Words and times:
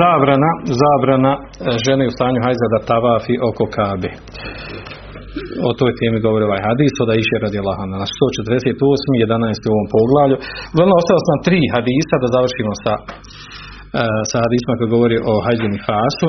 Zabrana, 0.00 0.50
zabrana 0.82 1.32
e, 1.38 1.42
žene 1.84 2.02
u 2.10 2.12
stanju 2.16 2.40
hajza 2.46 2.66
da 2.74 2.86
tavafi 2.90 3.34
oko 3.48 3.64
Kabe. 3.76 4.10
O 5.68 5.70
toj 5.78 5.92
temi 5.98 6.18
govori 6.26 6.44
ovaj 6.48 6.62
hadis 6.68 6.94
od 7.02 7.08
Aisha 7.14 7.36
radijallahu 7.46 7.82
na 7.92 7.98
148. 8.06 9.26
11. 9.26 9.68
u 9.68 9.72
ovom 9.74 9.88
poglavlju. 9.96 10.36
Vrlo 10.78 10.92
ostalo 11.00 11.20
sam 11.28 11.38
tri 11.46 11.60
hadisa 11.74 12.14
da 12.22 12.28
završimo 12.36 12.72
sa, 12.84 12.94
e, 14.00 14.02
sa 14.30 14.36
hadisma 14.44 14.72
koji 14.78 14.94
govori 14.96 15.16
o 15.30 15.32
hajzu 15.44 15.68
fasu, 15.86 16.28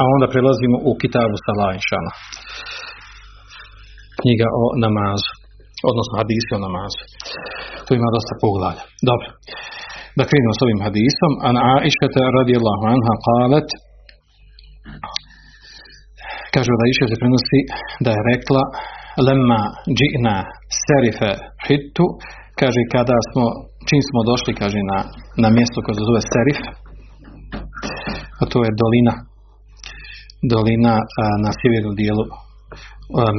a 0.00 0.02
onda 0.14 0.26
prelazimo 0.34 0.76
u 0.88 0.92
Kitabu 1.02 1.36
Salah 1.44 1.72
inšala. 1.80 2.12
Knjiga 4.26 4.48
o 4.62 4.64
namazu, 4.84 5.30
odnosno 5.90 6.14
hadisi 6.20 6.50
o 6.56 6.60
namazu. 6.66 7.00
Tu 7.84 7.90
ima 7.94 8.08
dosta 8.16 8.34
poglavlja. 8.42 8.84
Dobro. 9.10 9.28
Da 10.18 10.22
krenemo 10.28 10.54
s 10.58 10.64
ovim 10.66 10.80
hadisom. 10.86 11.32
An 11.48 11.56
Aishata 11.72 12.22
radijallahu 12.38 12.84
anha 12.94 13.14
qalet 13.26 13.68
kaže 16.54 16.72
da 16.78 16.84
Aisha 16.86 17.06
se 17.10 17.20
prenosi 17.22 17.60
da 18.04 18.10
je 18.14 18.26
rekla 18.32 18.62
lemma 19.26 19.60
džina 19.98 20.36
serife 20.84 21.32
hitu 21.66 22.06
kaže 22.60 22.82
kada 22.94 23.16
smo 23.28 23.44
čim 23.88 24.00
smo 24.08 24.20
došli 24.30 24.52
kaže 24.62 24.80
na, 24.90 24.98
na 25.42 25.48
mjesto 25.56 25.78
koje 25.84 25.94
se 25.96 26.08
zove 26.08 26.22
Serif 26.32 26.60
a 28.40 28.42
to 28.50 28.58
je 28.66 28.70
dolina 28.82 29.14
dolina 30.52 30.94
a, 31.22 31.24
na 31.44 31.50
sjevernom 31.58 31.94
dijelu 32.00 32.24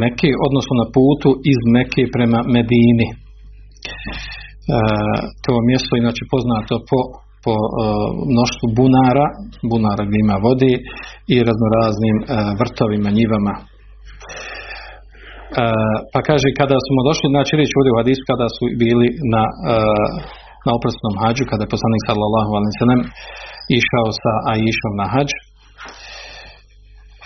Mekke, 0.02 0.30
odnosno 0.48 0.74
na 0.82 0.88
putu 0.96 1.30
iz 1.54 1.60
Mekke 1.76 2.04
prema 2.16 2.40
Medini 2.56 3.08
to 5.44 5.52
mjesto 5.70 5.92
inače 6.04 6.24
poznato 6.34 6.74
po, 6.90 7.00
po 7.44 7.54
mnoštvu 8.34 8.66
bunara, 8.80 9.28
bunara 9.72 10.04
gdje 10.08 10.20
ima 10.22 10.38
vodi 10.48 10.74
i 11.34 11.36
raznoraznim 11.48 12.18
vrtovima, 12.60 13.10
njivama. 13.20 13.54
Pa 16.14 16.20
kaže, 16.28 16.48
kada 16.60 16.78
smo 16.86 17.00
došli, 17.10 17.34
znači 17.36 17.54
reći 17.60 17.74
ovdje 17.76 17.92
u 17.94 18.00
hadisu, 18.02 18.24
kada 18.32 18.48
su 18.56 18.64
bili 18.84 19.08
na, 19.34 19.44
na 20.66 20.72
oprosnom 20.78 21.14
hađu, 21.22 21.44
kada 21.52 21.64
je 21.64 21.74
poslanik 21.76 22.04
sallallahu 22.10 22.52
alaihi 22.58 22.80
sallam 22.84 23.02
išao 23.80 24.08
sa 24.22 24.34
Aishom 24.52 24.94
na 25.02 25.06
hađ, 25.14 25.30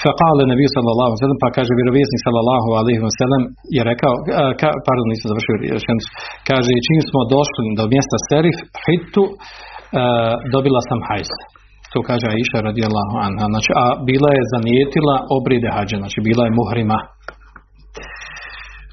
Faqale 0.04 0.44
nebi 0.54 0.66
sallallahu 0.76 1.12
alejhi 1.14 1.44
pa 1.46 1.50
kaže 1.58 1.72
vjerovjesnik 1.80 2.22
sallallahu 2.28 2.70
alejhi 2.80 3.02
ve 3.08 3.12
sellem 3.20 3.44
je 3.76 3.82
rekao 3.92 4.14
ka, 4.60 4.70
pardon 4.88 5.08
nisam 5.12 5.28
završio 5.32 5.56
rečenicu. 5.78 6.10
Kaže 6.50 6.72
čim 6.88 7.00
smo 7.10 7.20
došli 7.36 7.66
do 7.80 7.84
mjesta 7.94 8.18
Serif 8.28 8.58
hitu 8.86 9.24
dobila 10.54 10.80
sam 10.90 11.00
hajz 11.08 11.32
to 11.92 12.00
kaže 12.10 12.26
Aisha 12.36 12.60
radijallahu 12.70 13.16
anha. 13.28 13.46
Znači 13.54 13.72
a 13.84 13.86
bila 14.10 14.30
je 14.38 14.50
zanijetila 14.54 15.16
obride 15.38 15.70
hađa 15.76 15.98
znači 16.04 16.20
bila 16.28 16.44
je 16.46 16.58
muhrima. 16.60 17.00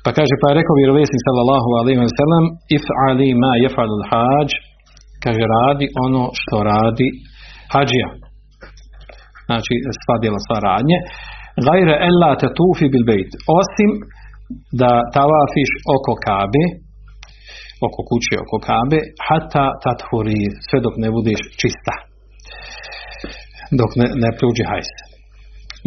Pa 0.04 0.10
kaže 0.18 0.34
pa 0.40 0.46
je 0.48 0.58
rekao 0.60 0.74
vjerovjesnik 0.82 1.22
sallallahu 1.26 1.70
alejhi 1.80 2.00
ve 2.04 2.10
sellem 2.18 2.44
if'ali 2.76 3.28
ma 3.42 3.52
yaf'al 3.64 3.92
al-hajj 3.98 4.50
kaže 5.24 5.42
radi 5.56 5.86
ono 6.06 6.22
što 6.40 6.56
radi 6.72 7.08
hađija 7.74 8.08
znači 9.48 9.74
sva 10.02 10.16
djela, 10.22 10.38
sva 10.46 10.58
radnje, 10.68 10.98
gajre 11.66 11.94
ella 12.08 12.30
te 12.40 12.48
tufi 12.58 12.86
bil 12.94 13.04
bejt, 13.10 13.30
osim 13.60 13.90
da 14.80 14.90
tavafiš 15.16 15.70
oko 15.96 16.12
Kabe, 16.26 16.64
oko 17.86 18.00
kuće, 18.08 18.36
oko 18.44 18.56
Kabe, 18.68 18.98
hata 19.26 19.66
tathuri, 19.84 20.42
sve 20.66 20.78
dok 20.86 20.94
ne 21.04 21.08
budeš 21.16 21.40
čista, 21.60 21.94
dok 23.80 23.90
ne, 24.00 24.06
ne 24.22 24.30
prođe 24.38 24.64
hajs. 24.70 24.90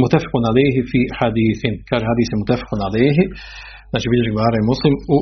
Mutefkun 0.01 0.43
alehi 0.51 0.81
fi 0.89 0.99
hadithin, 1.19 1.73
kaže 1.89 2.03
hadis 2.11 2.29
je 2.31 2.37
mutefkun 2.41 2.79
alehi, 2.89 3.25
znači 3.91 4.05
vidiš 4.13 4.27
Gvara 4.35 4.59
Muslim 4.71 4.93
u, 5.15 5.17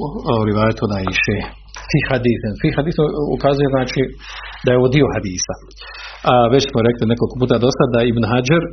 rivajetu 0.49 0.83
da 0.91 0.97
iše 1.13 1.37
fi 1.89 1.99
hadithin. 2.09 2.53
Fi 2.61 2.67
hadithin 2.77 3.03
ukazuje 3.37 3.67
znači 3.75 4.01
da 4.63 4.69
je 4.69 4.79
ovo 4.81 4.89
dio 4.95 5.07
hadisa. 5.15 5.53
A 6.31 6.33
već 6.53 6.63
smo 6.69 6.79
rekli 6.87 7.03
nekoliko 7.11 7.35
puta 7.41 7.55
do 7.63 7.69
da 7.95 7.99
Ibn 8.11 8.23
Hajar 8.31 8.63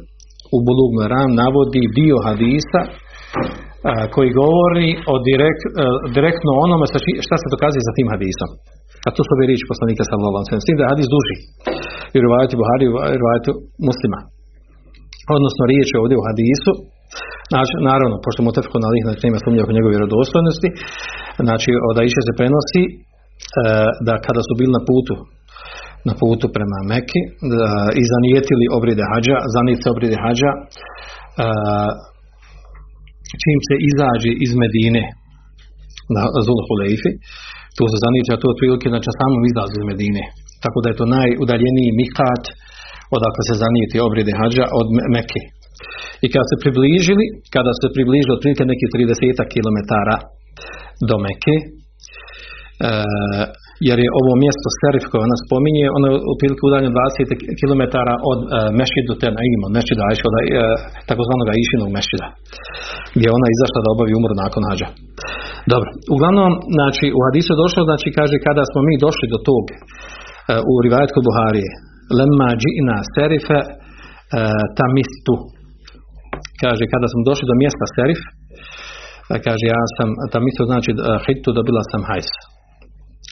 u 0.56 0.58
Bulug 0.66 0.90
Maram 0.98 1.30
navodi 1.42 1.84
dio 2.00 2.16
hadisa 2.26 2.80
a, 2.88 3.92
koji 4.14 4.30
govori 4.42 4.88
o 5.12 5.14
direkt, 5.28 5.64
a, 5.68 5.72
direktno 6.16 6.50
onome 6.66 6.84
šta 7.26 7.36
se 7.42 7.46
dokazuje 7.54 7.82
za 7.88 7.92
tim 7.96 8.08
hadisom. 8.14 8.50
A 9.06 9.08
to 9.14 9.20
su 9.24 9.30
ove 9.36 9.44
riječi 9.50 9.70
poslanika 9.72 10.02
sallallahu 10.10 10.36
alejhi 10.36 10.64
S 10.64 10.68
tim 10.68 10.76
da 10.78 10.82
je 10.84 10.92
hadis 10.94 11.08
duži. 11.14 11.36
I 12.14 12.18
Buhari 12.60 12.84
i 13.16 13.20
muslima. 13.88 14.20
Odnosno 15.36 15.62
riječ 15.72 15.88
je 15.92 15.98
ovdje 16.02 16.16
u 16.18 16.26
hadisu 16.28 16.72
Znači, 17.52 17.72
naravno, 17.90 18.16
pošto 18.24 18.40
mu 18.42 18.50
tefko 18.56 18.76
na 18.84 18.88
lih, 18.92 19.02
znači 19.06 19.20
nema 19.26 19.38
sumnje 19.44 19.60
oko 19.62 19.76
njegove 19.76 19.94
vjerodostojnosti, 19.94 20.68
znači 21.46 21.70
od 21.90 21.96
Aisha 22.02 22.22
se 22.26 22.32
prenosi 22.38 22.82
e, 22.90 22.92
da 24.06 24.14
kada 24.26 24.42
su 24.46 24.52
bili 24.58 24.72
na 24.78 24.82
putu 24.90 25.16
na 26.08 26.14
putu 26.22 26.46
prema 26.56 26.78
Meki 26.92 27.22
da, 27.52 27.70
i 28.00 28.02
zanijetili 28.12 28.64
obride 28.76 29.04
hađa, 29.10 29.36
zanijete 29.54 29.86
obride 29.94 30.16
hađa, 30.24 30.50
e, 30.56 30.60
čim 33.42 33.58
se 33.68 33.74
izađe 33.90 34.32
iz 34.44 34.52
Medine 34.62 35.04
na 36.14 36.22
Zulhulejfi, 36.46 37.12
tu 37.76 37.84
se 37.92 37.96
zanijete, 38.04 38.30
a 38.32 38.40
to 38.40 38.46
otprilike 38.54 38.86
znači 38.92 39.08
samom 39.20 39.42
izlazu 39.50 39.74
iz 39.78 39.86
Medine. 39.92 40.22
Tako 40.64 40.78
da 40.82 40.86
je 40.88 40.98
to 41.00 41.06
najudaljeniji 41.16 41.98
mikat 42.00 42.44
odakle 43.16 43.42
se 43.48 43.54
zanijeti 43.64 43.96
obride 44.06 44.32
hađa 44.40 44.64
od 44.80 44.86
Mekke. 45.14 45.42
I 46.24 46.26
kada 46.32 46.46
se 46.50 46.56
približili, 46.64 47.24
kada 47.54 47.72
se 47.80 47.86
približili 47.96 48.32
otprilike 48.36 48.64
nekih 48.72 48.88
30 48.94 49.54
km 49.54 49.78
do 51.08 51.16
Mekke, 51.24 51.56
e, 51.60 51.66
jer 53.88 53.98
je 54.04 54.10
ovo 54.20 54.32
mjesto 54.44 54.68
Serif 54.78 55.04
koje 55.10 55.20
ona 55.28 55.38
spominje, 55.46 55.84
ono 55.98 56.06
je 56.08 56.16
otprilike 56.32 56.62
udaljeno 56.68 56.92
20 56.96 57.60
km 57.60 57.82
od 58.32 58.40
e, 58.44 58.48
Mešidu 58.78 59.14
Tenaim, 59.22 59.60
od 59.66 59.72
Mešida 59.76 60.02
Ajša, 60.08 60.24
od 60.30 60.34
e, 60.36 60.42
takozvanog 61.10 61.48
Aišinog 61.54 61.90
Mešida, 61.96 62.26
gdje 63.16 63.28
ona 63.36 63.48
izašla 63.54 63.80
da 63.82 63.92
obavi 63.94 64.12
umor 64.18 64.32
nakon 64.44 64.62
hađa. 64.68 64.88
Dobro, 65.72 65.88
uglavnom, 66.14 66.52
znači, 66.76 67.06
u 67.16 67.20
hadisu 67.26 67.48
je 67.52 67.62
došlo, 67.64 67.80
znači, 67.90 68.08
kaže, 68.18 68.36
kada 68.46 68.62
smo 68.70 68.80
mi 68.88 68.94
došli 69.06 69.26
do 69.34 69.38
tog, 69.48 69.64
e, 69.70 69.76
u 70.70 70.72
rivajetku 70.84 71.18
Buharije, 71.26 71.70
lemma 72.18 72.50
dži'na 72.62 72.98
serife 73.14 73.58
e, 73.62 73.66
tamistu, 74.80 75.34
kaže 76.62 76.84
kada 76.92 77.06
smo 77.12 77.20
došli 77.28 77.44
do 77.50 77.56
mjesta 77.62 77.84
Serif 77.94 78.22
kaže 79.46 79.64
ja 79.74 79.82
sam 79.96 80.08
tam 80.32 80.42
mislio 80.46 80.70
znači 80.72 80.90
e, 80.92 80.96
hitu 81.24 81.50
dobila 81.58 81.82
sam 81.92 82.02
hajs. 82.08 82.30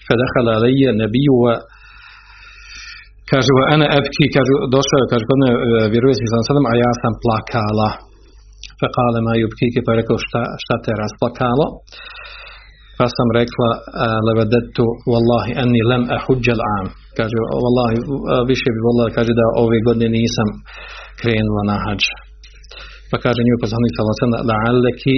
Fedahala 0.07 0.53
alije 0.59 0.91
nebiju 1.03 1.39
kaže 3.31 3.51
ana 3.75 3.87
evki 3.99 4.27
kaže 4.37 4.53
došao 4.77 5.01
je 5.01 5.11
kaže 5.12 5.25
kod 5.31 5.39
ne 5.45 5.51
vjeruje 5.93 6.15
si 6.17 6.33
sam 6.33 6.43
sadam 6.49 6.67
a 6.71 6.75
ja 6.85 6.93
sam 7.03 7.12
plakala. 7.23 7.91
Fekale 8.81 9.19
ma 9.27 9.33
jubkike 9.43 9.81
pa 9.85 9.91
je 9.91 9.99
rekao 10.01 10.17
šta, 10.27 10.41
šta 10.62 10.75
te 10.85 10.93
rasplakalo? 11.03 11.67
Pa 12.99 13.06
sam 13.17 13.29
rekla 13.41 13.71
levedetu 14.27 14.85
wallahi 15.12 15.53
anni 15.62 15.81
lem 15.91 16.03
ahuđal 16.17 16.61
am 16.79 16.87
kaže 17.19 17.37
wallahi 17.65 17.97
više 18.51 18.69
bi 18.75 18.81
volila 18.87 19.17
kaže 19.19 19.33
da 19.41 19.45
ove 19.65 19.79
godine 19.87 20.09
nisam 20.19 20.49
krenula 21.21 21.62
na 21.71 21.77
hađa 21.85 22.15
pa 23.14 23.19
kaže 23.26 23.41
njoj 23.42 23.58
poslanik 23.64 23.92
sallallahu 23.92 24.19
alejhi 24.22 24.48
la'allaki 24.50 25.16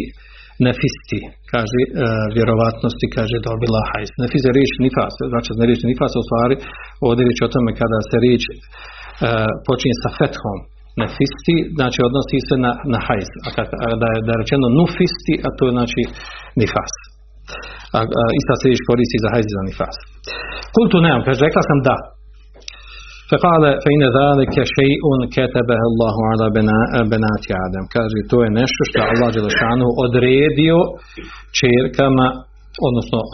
nefisti, 0.67 1.21
kaže, 1.53 1.81
e, 1.85 1.89
vjerovatnosti, 2.37 3.07
kaže, 3.17 3.37
dobila 3.49 3.81
hajs. 3.91 4.11
Nefis 4.23 4.43
je 4.47 4.57
riječ 4.59 4.73
nifas, 4.87 5.15
znači 5.33 5.49
ne 5.61 5.65
riječ 5.69 5.83
nifas, 5.91 6.13
u 6.21 6.25
stvari, 6.29 6.55
ovdje 7.07 7.23
riječ 7.27 7.41
o 7.43 7.53
tome 7.55 7.71
kada 7.81 7.99
se 8.11 8.17
riječ 8.25 8.43
e, 8.49 8.55
počinje 9.67 9.97
sa 10.03 10.11
fethom, 10.19 10.59
nefisti, 11.03 11.57
znači 11.79 11.99
odnosi 12.09 12.39
se 12.49 12.57
na, 12.65 12.73
na 12.93 12.99
hajz. 13.07 13.31
A, 13.47 13.49
kad, 13.57 13.67
da, 14.03 14.09
je, 14.13 14.19
da 14.27 14.31
je 14.33 14.41
rečeno 14.43 14.67
nufisti, 14.79 15.35
a 15.47 15.49
to 15.57 15.63
je 15.67 15.73
znači 15.77 16.03
nifas. 16.61 16.93
A, 17.97 17.99
a 18.21 18.23
ista 18.41 18.55
se 18.59 18.65
riječ 18.69 18.83
koristi 18.91 19.19
za 19.25 19.29
hajz 19.33 19.47
i 19.49 19.57
za 19.59 19.65
nifas. 19.69 19.97
Kultu 20.77 20.97
nemam, 21.07 21.23
kaže, 21.27 21.47
rekla 21.49 21.63
sam 21.71 21.79
da, 21.89 21.97
فقال 23.32 23.64
فإن 23.84 24.04
ذلك 24.22 24.56
شيء 24.78 25.04
كتبه 25.38 25.82
الله 25.90 26.16
على 26.30 26.46
بنات 27.12 27.46
آدم 27.66 27.84
kaže 27.96 28.20
to 28.32 28.38
je 28.46 28.50
nešto 28.62 28.82
što 28.90 28.98
Allah 29.12 29.30
dželešanu 29.36 29.88
odredio 30.06 30.78
čerkama 31.60 32.28
odnosno 32.88 33.20
uh, 33.24 33.32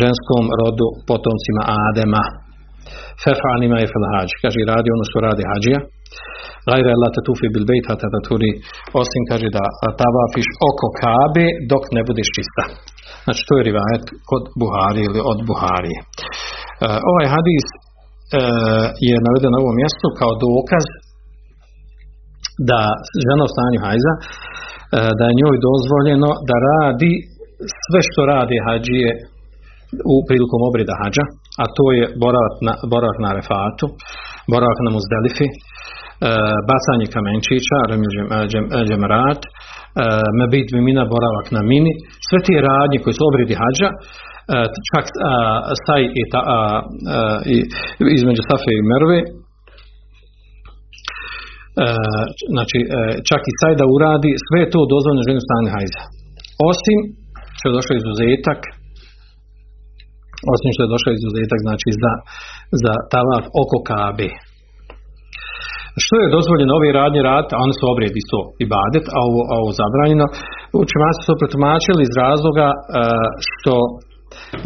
ženskom 0.00 0.44
rodu 0.60 0.88
potomcima 1.08 1.62
Adema 1.86 2.24
fefa 3.22 3.48
anima 3.56 3.76
je 3.82 3.86
fil 3.92 4.06
hađ. 4.12 4.30
Kaže, 4.42 4.58
radi 4.72 4.88
ono 4.96 5.04
što 5.08 5.18
radi 5.28 5.42
hađija. 5.50 5.80
Gajra 6.68 6.94
la 7.02 7.08
tufi 7.26 7.46
bil 7.54 7.64
bejt 7.70 7.84
hata 7.90 8.08
taturi, 8.14 8.50
osim 9.02 9.22
kaže 9.30 9.48
da 9.56 9.64
tavafiš 10.00 10.48
oko 10.70 10.86
Kabe 11.00 11.46
dok 11.72 11.84
ne 11.96 12.02
budeš 12.08 12.28
čista. 12.36 12.62
Znači 13.24 13.42
to 13.48 13.52
je 13.58 13.66
rivajet 13.68 14.04
kod 14.30 14.42
Buhari 14.60 15.02
ili 15.08 15.20
od 15.32 15.38
Buharije. 15.48 16.00
E, 16.02 16.06
ovaj 17.10 17.26
hadis 17.34 17.66
e, 17.70 17.76
je 19.07 19.15
naveden 19.25 19.51
na 19.53 19.59
ovom 19.63 19.75
mjestu 19.81 20.07
kao 20.19 20.31
dokaz 20.47 20.85
da 22.69 22.81
žena 23.25 23.43
u 23.45 23.51
stanju 23.53 23.79
hajza 23.85 24.13
e, 24.17 24.21
da 25.17 25.23
je 25.27 25.39
njoj 25.39 25.55
dozvoljeno 25.69 26.29
da 26.49 26.55
radi 26.69 27.13
sve 27.85 27.99
što 28.07 28.21
radi 28.33 28.57
hađije 28.65 29.09
u 30.13 30.15
prilikom 30.27 30.61
obreda 30.69 30.93
hađa, 31.01 31.25
a 31.61 31.63
to 31.77 31.85
je 31.97 32.03
boravak 32.23 32.55
na, 32.67 32.73
boravak 32.93 33.17
na 33.25 33.31
refatu, 33.39 33.85
boravak 34.51 34.79
na 34.85 34.91
muzdelifi, 34.95 35.47
E, 36.17 36.29
bacanje 36.71 37.07
kamenčića, 37.15 37.79
džemarat, 38.87 39.41
e, 39.45 39.49
mebit 40.39 40.67
mimina, 40.75 41.03
boravak 41.13 41.47
na 41.55 41.61
mini, 41.71 41.93
sve 42.27 42.39
te 42.45 42.55
radnje 42.67 42.97
koje 43.03 43.13
su 43.17 43.23
obredi 43.29 43.55
hađa, 43.61 43.89
e, 43.93 43.97
čak 44.89 45.05
staj 45.81 46.03
i, 46.21 46.23
ta, 46.31 46.41
i 47.53 47.55
između 48.17 48.41
Safe 48.49 48.71
i 48.79 48.87
Merve, 48.91 49.19
znači 52.55 52.79
čak 53.29 53.41
i 53.49 53.55
staj 53.57 53.73
da 53.79 53.85
uradi, 53.95 54.31
sve 54.47 54.61
to 54.73 54.79
dozvoljeno 54.93 55.27
ženu 55.29 55.41
stane 55.47 55.69
hajza. 55.75 56.03
Osim 56.71 56.99
što 57.55 57.63
je 57.67 57.77
došao 57.77 57.95
izuzetak, 58.01 58.59
osim 60.53 60.69
što 60.73 60.81
je 60.83 60.93
došao 60.95 61.13
izuzetak, 61.19 61.59
znači 61.67 61.89
za, 62.01 62.13
za 62.83 62.93
tavaf 63.13 63.45
oko 63.63 63.77
Kabe. 63.89 64.31
Što 66.03 66.15
je 66.21 66.33
dozvoljeno 66.37 66.71
ove 66.79 66.89
radnje 66.99 67.21
rad, 67.31 67.47
a 67.53 67.57
oni 67.65 67.73
su 67.79 67.83
obrijedi 67.93 68.21
su 68.29 68.39
i 68.63 68.65
badet, 68.75 69.05
a 69.15 69.17
ovo, 69.27 69.41
a 69.51 69.53
ovo 69.61 69.71
zabranjeno. 69.81 70.25
Učenjaci 70.83 71.21
su 71.25 71.39
protumačili 71.41 72.01
iz 72.03 72.13
razloga 72.23 72.67
što 73.49 73.75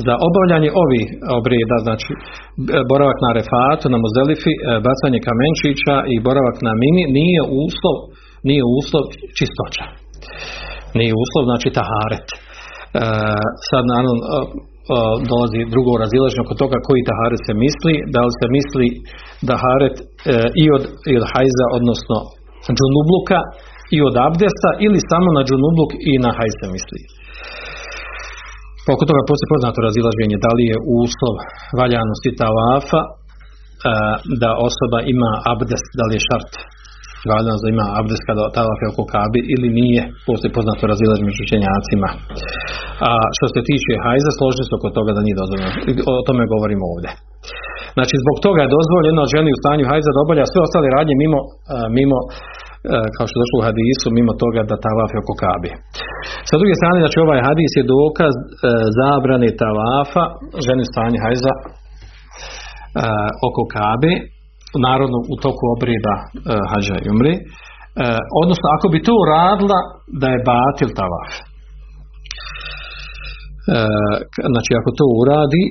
za 0.06 0.14
obavljanje 0.28 0.70
ovih 0.84 1.06
obrijeda, 1.40 1.78
znači 1.86 2.12
boravak 2.92 3.18
na 3.26 3.32
refatu, 3.40 3.86
na 3.94 3.98
muzdelifi, 4.04 4.54
e, 4.56 4.60
bacanje 4.88 5.20
kamenčića 5.28 5.96
i 6.14 6.16
boravak 6.28 6.58
na 6.68 6.74
mini, 6.82 7.04
nije 7.20 7.42
uslov, 7.66 7.98
nije 8.50 8.64
uslov 8.80 9.04
čistoća. 9.38 9.86
Nije 11.00 11.14
uslov, 11.24 11.44
znači 11.50 11.68
taharet. 11.80 12.28
E, 12.32 12.38
sad 13.70 13.84
naravno 13.94 14.14
dolazi 15.32 15.60
drugo 15.74 15.92
razilaženje 16.04 16.42
oko 16.44 16.56
toga 16.64 16.78
koji 16.88 17.08
taharet 17.10 17.42
se 17.48 17.54
misli, 17.64 17.96
da 18.14 18.22
li 18.28 18.34
se 18.40 18.48
misli 18.58 18.88
taharet 19.52 19.96
e, 20.02 20.06
i 20.64 20.66
od, 20.76 20.84
i 21.12 21.14
od 21.20 21.26
hajza, 21.32 21.66
odnosno 21.78 22.18
džunubluka 22.78 23.40
i 23.96 23.98
od 24.10 24.16
abdesta 24.28 24.70
ili 24.86 25.00
samo 25.12 25.30
na 25.38 25.42
džunubluk 25.48 25.92
i 26.12 26.14
na 26.26 26.32
hajz 26.38 26.56
se 26.62 26.68
misli. 26.76 27.02
Oko 28.94 29.04
toga 29.10 29.22
postoji 29.30 29.54
poznato 29.56 29.80
razilaženje 29.88 30.38
da 30.46 30.52
li 30.58 30.64
je 30.72 30.78
uslov 31.02 31.36
valjanosti 31.80 32.30
tavafa 32.42 33.02
e, 33.08 33.10
da 34.42 34.50
osoba 34.70 35.00
ima 35.14 35.32
abdest, 35.54 35.88
da 36.00 36.04
li 36.08 36.14
je 36.18 36.26
šart 36.28 36.54
valjano 37.32 37.60
da 37.64 37.68
ima 37.70 37.88
abdest 38.00 38.24
kada 38.30 38.56
tavafe 38.58 38.86
oko 38.92 39.04
kabi 39.14 39.40
ili 39.54 39.70
nije, 39.80 40.02
postoji 40.28 40.56
poznato 40.58 40.84
razilaženje 40.94 41.28
među 41.30 41.42
učenjacima. 41.48 42.10
A 43.10 43.12
što 43.38 43.46
se 43.54 43.60
tiče 43.70 43.92
hajza, 44.06 44.32
složili 44.40 44.66
se 44.68 44.74
oko 44.80 44.90
toga 44.98 45.12
da 45.18 45.22
nije 45.26 45.40
dozvoljeno. 45.42 45.72
O 46.12 46.14
tome 46.28 46.52
govorimo 46.54 46.86
ovdje. 46.94 47.12
Znači, 47.96 48.16
zbog 48.24 48.38
toga 48.46 48.60
je 48.62 48.74
dozvoljeno 48.78 49.22
ženi 49.34 49.50
u 49.54 49.62
stanju 49.62 49.84
hajza 49.90 50.10
da 50.12 50.52
sve 50.52 50.60
ostale 50.68 50.88
radnje 50.98 51.16
mimo, 51.24 51.40
mimo 51.98 52.18
kao 53.16 53.26
što 53.28 53.36
je 53.36 53.42
došlo 53.44 53.58
u 53.60 53.66
hadisu, 53.68 54.06
mimo 54.20 54.34
toga 54.44 54.62
da 54.70 54.84
tavafe 54.86 55.18
oko 55.24 55.34
kabi. 55.44 55.72
Sa 56.50 56.56
druge 56.60 56.74
strane, 56.80 56.98
znači 57.04 57.18
ovaj 57.20 57.40
hadis 57.48 57.72
je 57.80 57.90
dokaz 57.96 58.34
e, 58.38 58.44
zabrane 59.00 59.50
tavafa 59.64 60.24
ženi 60.66 60.82
u 60.86 60.90
stanju 60.92 61.18
hajza 61.24 61.54
e, 61.58 61.62
oko 63.48 63.64
kabe, 63.76 64.14
narodno 64.88 65.18
u 65.34 65.36
toku 65.46 65.64
obrida 65.76 66.16
e, 66.22 66.26
hađa 66.72 66.98
i 67.06 67.08
umri, 67.14 67.34
e, 67.38 67.42
odnosno 68.42 68.68
ako 68.76 68.86
bi 68.94 69.06
to 69.08 69.14
uradila 69.24 69.80
da 70.22 70.28
je 70.34 70.46
batil 70.52 70.90
tavaf. 71.00 71.32
E, 71.38 71.42
znači 74.54 74.72
ako 74.80 74.90
to 75.00 75.06
uradi 75.22 75.64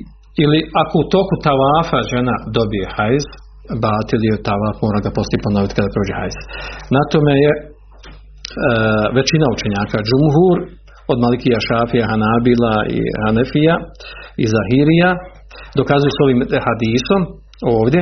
ili 0.42 0.58
ako 0.82 0.94
u 1.00 1.08
toku 1.14 1.34
tavafa 1.48 1.98
žena 2.12 2.34
dobije 2.56 2.86
hajz, 2.96 3.24
batil 3.84 4.20
je 4.30 4.44
tavaf, 4.48 4.76
mora 4.84 5.00
ga 5.04 5.10
poslije 5.18 5.44
ponoviti 5.46 5.76
kada 5.76 5.94
prođe 5.94 6.14
hajz. 6.18 6.36
Na 6.96 7.02
tome 7.12 7.34
je 7.44 7.52
e, 7.56 7.60
većina 9.18 9.46
učenjaka 9.54 9.98
džumhur 10.08 10.56
od 11.12 11.18
Malikija 11.24 11.58
Šafija, 11.68 12.10
Hanabila 12.12 12.76
i 12.98 13.00
Hanefija 13.22 13.74
i 14.42 14.44
Zahirija 14.54 15.10
dokazuju 15.80 16.12
s 16.14 16.22
ovim 16.24 16.38
hadisom 16.66 17.20
ovdje 17.78 18.00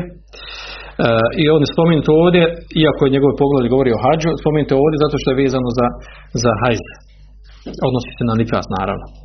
i 1.43 1.45
on 1.55 1.61
je 1.65 1.73
spomenut 1.75 2.07
ovdje, 2.23 2.43
iako 2.83 3.01
je 3.03 3.15
njegov 3.15 3.33
pogled 3.43 3.65
govori 3.75 3.91
o 3.95 4.03
hađu, 4.05 4.31
spomenut 4.43 4.71
ovdje 4.83 4.97
zato 5.05 5.17
što 5.21 5.29
je 5.31 5.41
vezano 5.43 5.71
za, 5.79 5.87
za 6.43 6.53
hajz. 6.61 6.85
Odnosi 7.89 8.11
se 8.17 8.25
na 8.31 8.35
nikas, 8.41 8.67
naravno. 8.79 9.07
E, 9.11 9.17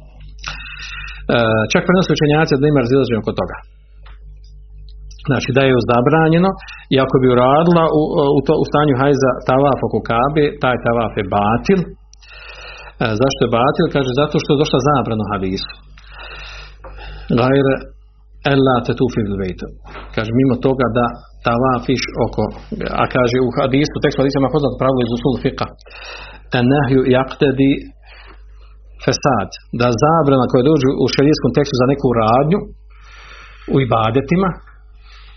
čak 1.72 1.82
prenosi 1.88 2.16
učenjaci 2.18 2.60
da 2.62 2.66
ima 2.68 2.84
razilaženje 2.86 3.20
oko 3.22 3.34
toga. 3.42 3.58
Znači 5.30 5.50
da 5.56 5.62
je 5.64 5.88
zabranjeno 5.92 6.50
i 6.94 6.96
ako 7.04 7.16
bi 7.22 7.28
uradila 7.36 7.84
u, 8.00 8.02
u, 8.38 8.40
to, 8.46 8.54
u 8.64 8.66
stanju 8.70 8.94
hajza 9.02 9.32
tavaf 9.50 9.80
oko 9.88 10.00
kabe, 10.12 10.46
taj 10.64 10.78
tavaf 10.86 11.14
je 11.20 11.26
batil. 11.38 11.80
E, 13.04 13.06
zašto 13.22 13.40
je 13.44 13.54
batil? 13.60 13.86
Kaže 13.96 14.12
zato 14.22 14.36
što 14.42 14.50
je 14.52 14.62
došla 14.64 14.80
zabrana 14.90 15.26
hadisu. 15.32 15.72
Gajre 17.40 17.76
Ella 18.54 18.76
te 18.86 18.94
tu 19.00 19.06
Kaže, 20.16 20.30
mimo 20.40 20.56
toga 20.68 20.86
da 20.98 21.06
tavafiš 21.48 22.04
oko, 22.26 22.44
a 23.02 23.04
kaže 23.16 23.38
u 23.48 23.50
hadisu, 23.58 23.96
tekstu 24.04 24.20
hadisa 24.22 24.40
ima 24.40 24.56
poznato 24.56 24.76
pravilo 24.82 25.02
iz 25.04 25.12
usul 25.18 25.36
fiqa. 25.44 25.68
Enahju 26.60 27.02
jaktedi 27.18 27.72
fesad. 29.04 29.50
Da 29.82 29.88
zabrana 30.04 30.46
koja 30.52 30.64
dođe 30.72 30.88
u 31.04 31.06
šarijskom 31.16 31.52
tekstu 31.58 31.76
za 31.82 31.86
neku 31.92 32.08
radnju 32.22 32.60
u 33.74 33.76
ibadetima, 33.86 34.50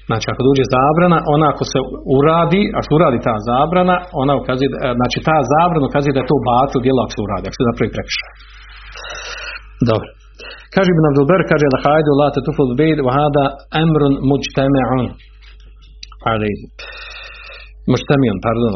znači 0.08 0.26
ako 0.32 0.42
dođe 0.48 0.64
zabrana, 0.76 1.18
ona 1.34 1.46
ako 1.54 1.64
se 1.72 1.78
uradi, 2.18 2.62
a 2.76 2.78
što 2.84 2.92
uradi 2.98 3.18
ta 3.28 3.36
zabrana, 3.50 3.96
ona 4.22 4.32
ukazuje, 4.40 4.68
znači 4.98 5.18
ta 5.28 5.38
zabrana 5.52 5.84
ukazuje 5.90 6.12
da 6.14 6.20
je 6.22 6.30
to 6.32 6.38
batil 6.50 6.80
djelo 6.84 7.00
ako 7.02 7.12
se 7.16 7.22
uradi, 7.26 7.44
ako 7.46 7.56
se 7.58 7.68
napravi 7.68 7.90
prekršaj. 7.96 8.30
Dobro. 9.90 10.08
Kaže 10.74 10.88
Ibn 10.90 11.04
Abdulber, 11.10 11.40
kaže 11.52 11.66
da 11.74 11.78
hajdu 11.84 12.10
la 12.20 12.28
te 12.34 12.40
tuful 12.46 12.70
bejd, 12.80 12.98
wa 13.06 13.12
hada 13.18 13.44
emrun 13.82 14.14
muđteme'un. 14.30 15.06
Ali, 16.32 16.50
muđtemion, 17.92 18.38
pardon, 18.46 18.72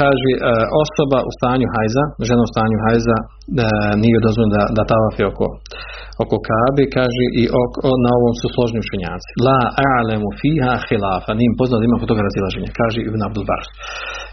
kaže 0.00 0.30
uh, 0.34 0.42
osoba 0.84 1.18
u 1.28 1.30
stanju 1.38 1.66
hajza, 1.74 2.04
žena 2.28 2.42
u 2.46 2.52
stanju 2.52 2.78
hajza, 2.84 3.16
uh, 3.22 3.26
nije 4.02 4.24
dozvoljeno 4.26 4.52
da, 4.56 4.62
da 4.76 4.82
tavafi 4.92 5.22
oko, 5.30 5.46
oko 6.22 6.36
kabe, 6.48 6.84
kaže 6.98 7.24
i 7.40 7.42
oko, 7.62 7.78
na 8.04 8.10
ovom 8.18 8.34
su 8.40 8.46
složni 8.54 8.78
učenjaci. 8.84 9.30
La 9.46 9.60
a'lemu 9.92 10.28
fiha 10.40 10.74
khilafa, 10.86 11.32
nije 11.40 11.58
poznat 11.60 11.80
ima 11.82 11.96
kod 12.00 12.08
toga 12.10 12.22
razilaženja, 12.28 12.70
kaže 12.80 12.98
Ibn 13.08 13.20
Abdulbar. 13.28 13.60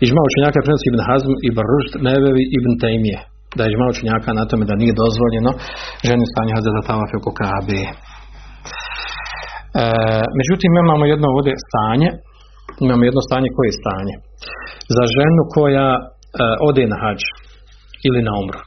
Ižma 0.05 0.21
učenjaka 0.29 0.57
prenosi 0.65 0.85
Ibn 0.91 1.01
Hazm, 1.07 1.31
Ibn 1.49 1.59
Rušt, 1.71 1.91
Nevevi, 2.07 2.43
Ibn 2.57 2.71
Taymije 2.83 3.19
da 3.57 3.61
je 3.63 3.73
žma 3.75 3.85
učenjaka 3.93 4.29
na 4.39 4.43
tome 4.49 4.63
da 4.69 4.75
nije 4.81 4.93
dozvoljeno 5.03 5.51
ženi 6.07 6.31
stanje 6.31 6.51
haza 6.55 6.69
da 6.77 6.87
tavafi 6.89 7.15
oko 7.17 7.31
Kabe. 7.39 7.81
E, 7.87 7.91
međutim, 10.39 10.71
imamo 10.83 11.03
jedno 11.13 11.27
ovdje 11.35 11.53
stanje, 11.67 12.09
imamo 12.85 13.03
jedno 13.09 13.21
stanje 13.27 13.49
koje 13.55 13.67
je 13.69 13.79
stanje. 13.81 14.15
Za 14.97 15.03
ženu 15.17 15.41
koja 15.55 15.87
e, 15.97 16.01
ode 16.67 16.83
na 16.91 16.97
hađ 17.03 17.21
ili 18.07 18.21
na 18.27 18.33
umru. 18.41 18.61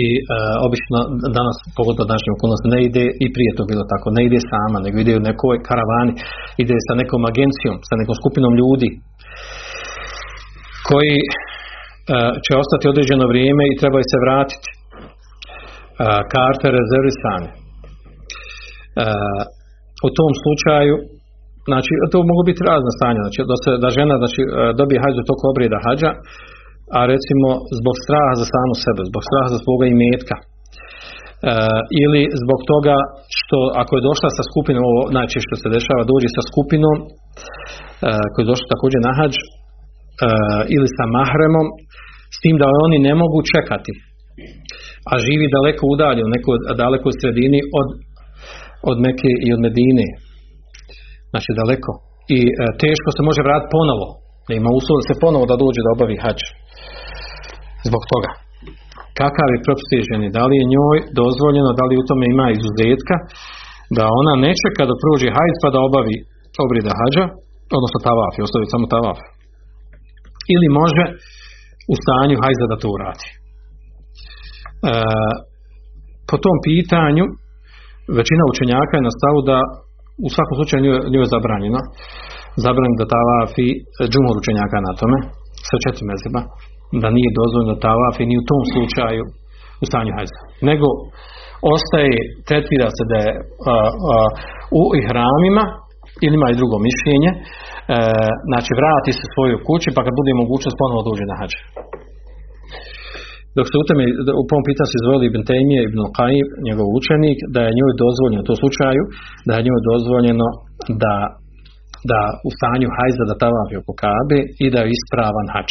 I 0.00 0.02
e, 0.16 0.18
obično 0.66 0.98
danas, 1.38 1.56
pogotovo 1.78 2.10
današnjim 2.12 2.36
okolnosti, 2.36 2.74
ne 2.74 2.80
ide 2.88 3.04
i 3.24 3.26
prije 3.34 3.50
to 3.56 3.62
bilo 3.70 3.84
tako, 3.92 4.06
ne 4.16 4.22
ide 4.28 4.40
sama, 4.52 4.78
nego 4.84 4.96
ide 4.98 5.12
u 5.16 5.26
nekoj 5.30 5.56
karavani, 5.68 6.12
ide 6.62 6.76
sa 6.86 6.92
nekom 7.00 7.22
agencijom, 7.32 7.76
sa 7.88 7.94
nekom 8.00 8.14
skupinom 8.20 8.52
ljudi 8.60 8.90
koji 10.88 11.16
E, 12.14 12.18
će 12.44 12.52
ostati 12.62 12.90
određeno 12.92 13.24
vrijeme 13.32 13.64
i 13.66 13.78
treba 13.80 13.98
se 14.12 14.18
vratiti. 14.24 14.68
E, 14.72 14.76
karte 16.34 16.66
rezervisane. 16.78 17.48
E, 17.52 17.56
u 20.06 20.08
tom 20.18 20.32
slučaju 20.42 20.94
znači 21.70 21.92
to 22.12 22.18
mogu 22.30 22.42
biti 22.50 22.62
razna 22.70 22.92
stanja, 22.98 23.20
znači 23.26 23.40
da, 23.50 23.56
se, 23.62 23.70
da 23.82 23.88
žena 23.98 24.14
znači, 24.22 24.40
dobije 24.80 24.98
hađu 25.04 25.22
toko 25.30 25.44
obrijeda 25.52 25.78
hađa, 25.86 26.10
a 26.96 27.00
recimo 27.12 27.48
zbog 27.78 27.96
straha 28.04 28.32
za 28.40 28.46
samu 28.52 28.74
sebe, 28.84 29.02
zbog 29.10 29.22
straha 29.28 29.48
za 29.54 29.58
svoga 29.64 29.84
imetka, 29.94 30.36
ili 32.04 32.22
zbog 32.42 32.60
toga 32.72 32.96
što 33.38 33.58
ako 33.82 33.92
je 33.94 34.06
došla 34.08 34.30
sa 34.36 34.42
skupinom, 34.48 34.82
ovo 34.90 35.02
najčešće 35.16 35.54
se 35.62 35.68
dešava, 35.76 36.10
dođe 36.12 36.28
sa 36.36 36.42
skupinom 36.48 36.96
uh, 37.04 37.08
koji 38.30 38.42
je 38.42 38.50
došla 38.52 38.72
također 38.74 39.00
na 39.08 39.12
hađ 39.18 39.34
ili 40.74 40.88
sa 40.96 41.04
mahremom, 41.18 41.66
s 42.34 42.38
tim 42.42 42.56
da 42.62 42.66
oni 42.86 42.98
ne 43.08 43.14
mogu 43.22 43.38
čekati, 43.52 43.92
a 45.10 45.12
živi 45.26 45.46
daleko 45.56 45.84
udalje, 45.94 46.22
u 46.24 46.34
nekoj 46.36 46.56
dalekoj 46.82 47.12
sredini 47.20 47.60
od, 47.80 47.88
od 48.90 48.96
Meke 49.04 49.32
i 49.46 49.48
od 49.56 49.60
Medine, 49.66 50.06
znači 51.32 51.50
daleko. 51.60 51.92
I 52.38 52.40
teško 52.82 53.08
se 53.16 53.20
može 53.28 53.40
vratiti 53.46 53.74
ponovo, 53.76 54.06
da 54.46 54.52
ima 54.54 54.70
uslov 54.78 54.98
se 55.08 55.14
ponovo 55.24 55.44
da 55.50 55.60
dođe 55.62 55.80
da 55.82 55.94
obavi 55.96 56.16
hađ. 56.22 56.40
Zbog 57.88 58.02
toga 58.12 58.30
kakav 59.20 59.48
je 59.52 59.64
propstiženi, 59.66 60.34
da 60.36 60.42
li 60.48 60.54
je 60.60 60.70
njoj 60.74 60.98
dozvoljeno, 61.20 61.70
da 61.78 61.84
li 61.88 62.00
u 62.00 62.06
tome 62.08 62.24
ima 62.28 62.46
izuzetka, 62.50 63.16
da 63.96 64.04
ona 64.20 64.34
ne 64.44 64.52
čeka 64.62 64.82
da 64.90 65.00
prođe 65.02 65.28
hajd 65.36 65.56
pa 65.62 65.68
da 65.74 65.86
obavi 65.88 66.16
obrida 66.64 66.92
hađa, 67.00 67.24
odnosno 67.78 67.98
tavaf, 68.08 68.32
i 68.36 68.44
ostavi 68.46 68.66
samo 68.74 68.86
tavaf. 68.94 69.18
Ili 70.54 70.68
može 70.80 71.04
u 71.92 71.94
stanju 72.02 72.36
hajza 72.42 72.66
da 72.70 72.80
to 72.82 72.88
uradi. 72.96 73.28
E, 73.32 73.36
po 76.28 76.36
tom 76.44 76.56
pitanju 76.68 77.24
većina 78.18 78.42
učenjaka 78.52 78.94
je 78.96 79.06
na 79.08 79.12
stavu 79.18 79.40
da 79.50 79.58
u 80.26 80.28
svakom 80.34 80.54
slučaju 80.58 80.80
njoj 81.12 81.22
je 81.24 81.32
zabranjeno 81.34 81.80
zabranjeno 82.64 82.96
da 83.00 83.12
tavafi 83.16 83.68
džumur 84.12 84.34
učenjaka 84.42 84.78
na 84.86 84.92
tome 85.00 85.18
sve 85.66 85.76
četiri 85.84 86.04
mezeba 86.12 86.40
da 87.02 87.08
nije 87.16 87.38
dozvoljeno 87.40 87.74
tavaf 87.86 88.14
i 88.18 88.28
ni 88.30 88.34
u 88.38 88.46
tom 88.50 88.62
slučaju 88.72 89.22
u 89.82 89.84
stanju 89.90 90.12
hajza. 90.16 90.40
Nego 90.70 90.86
ostaje, 91.74 92.16
tretira 92.48 92.88
se 92.96 93.02
da 93.10 93.16
je 93.24 93.32
u 94.80 94.82
ihramima 95.00 95.64
ili 96.24 96.34
ima 96.38 96.48
i 96.50 96.58
drugo 96.60 96.76
mišljenje, 96.88 97.30
e, 97.34 97.38
znači 98.50 98.70
vrati 98.80 99.10
se 99.18 99.24
svoju 99.34 99.56
kući 99.68 99.88
pa 99.96 100.00
kad 100.06 100.14
bude 100.20 100.32
mogućnost 100.42 100.76
ponovo 100.82 101.00
dođe 101.08 101.24
na 101.30 101.36
hađ. 101.40 101.52
Dok 103.56 103.66
se 103.68 103.76
u 103.82 103.86
tome, 103.88 104.04
u 104.42 104.44
prvom 104.48 104.64
pitanju 104.68 104.88
se 104.90 104.96
izvojili 105.00 105.24
Ibn 105.26 105.42
Taymiye, 105.50 105.80
Ibn 105.84 106.00
Qayyim, 106.18 106.46
njegov 106.68 106.86
učenik, 106.98 107.38
da 107.54 107.60
je 107.64 107.76
njoj 107.78 107.92
dozvoljeno, 108.04 108.42
u 108.54 108.60
slučaju, 108.62 109.02
da 109.46 109.52
je 109.54 109.66
njoj 109.68 109.80
dozvoljeno 109.90 110.48
da, 111.02 111.16
da 112.10 112.20
u 112.48 112.50
stanju 112.56 112.88
hajza 112.96 113.24
da 113.30 113.40
tavafi 113.42 113.74
oko 113.80 113.92
Kabe 114.02 114.38
i 114.64 114.66
da 114.72 114.78
je 114.82 114.92
ispravan 114.96 115.48
hađ 115.54 115.70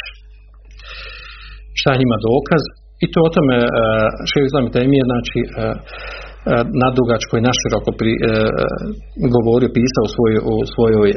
šta 1.80 1.92
njima 2.02 2.18
dokaz? 2.30 2.64
I 3.04 3.06
to 3.14 3.20
o 3.28 3.34
tome 3.36 3.58
uh, 3.64 3.68
šehr 4.30 4.46
Islam 4.46 4.68
Temije 4.76 5.04
znači 5.12 5.40
uh, 5.44 5.52
nadugačko 6.84 7.34
i 7.38 7.46
naširoko 7.50 7.90
pri, 8.00 8.14
govorio, 9.36 9.76
pisao 9.78 10.04
u 10.08 10.14
svojoj, 10.16 10.40
u 10.54 10.56
svojoj 10.74 11.10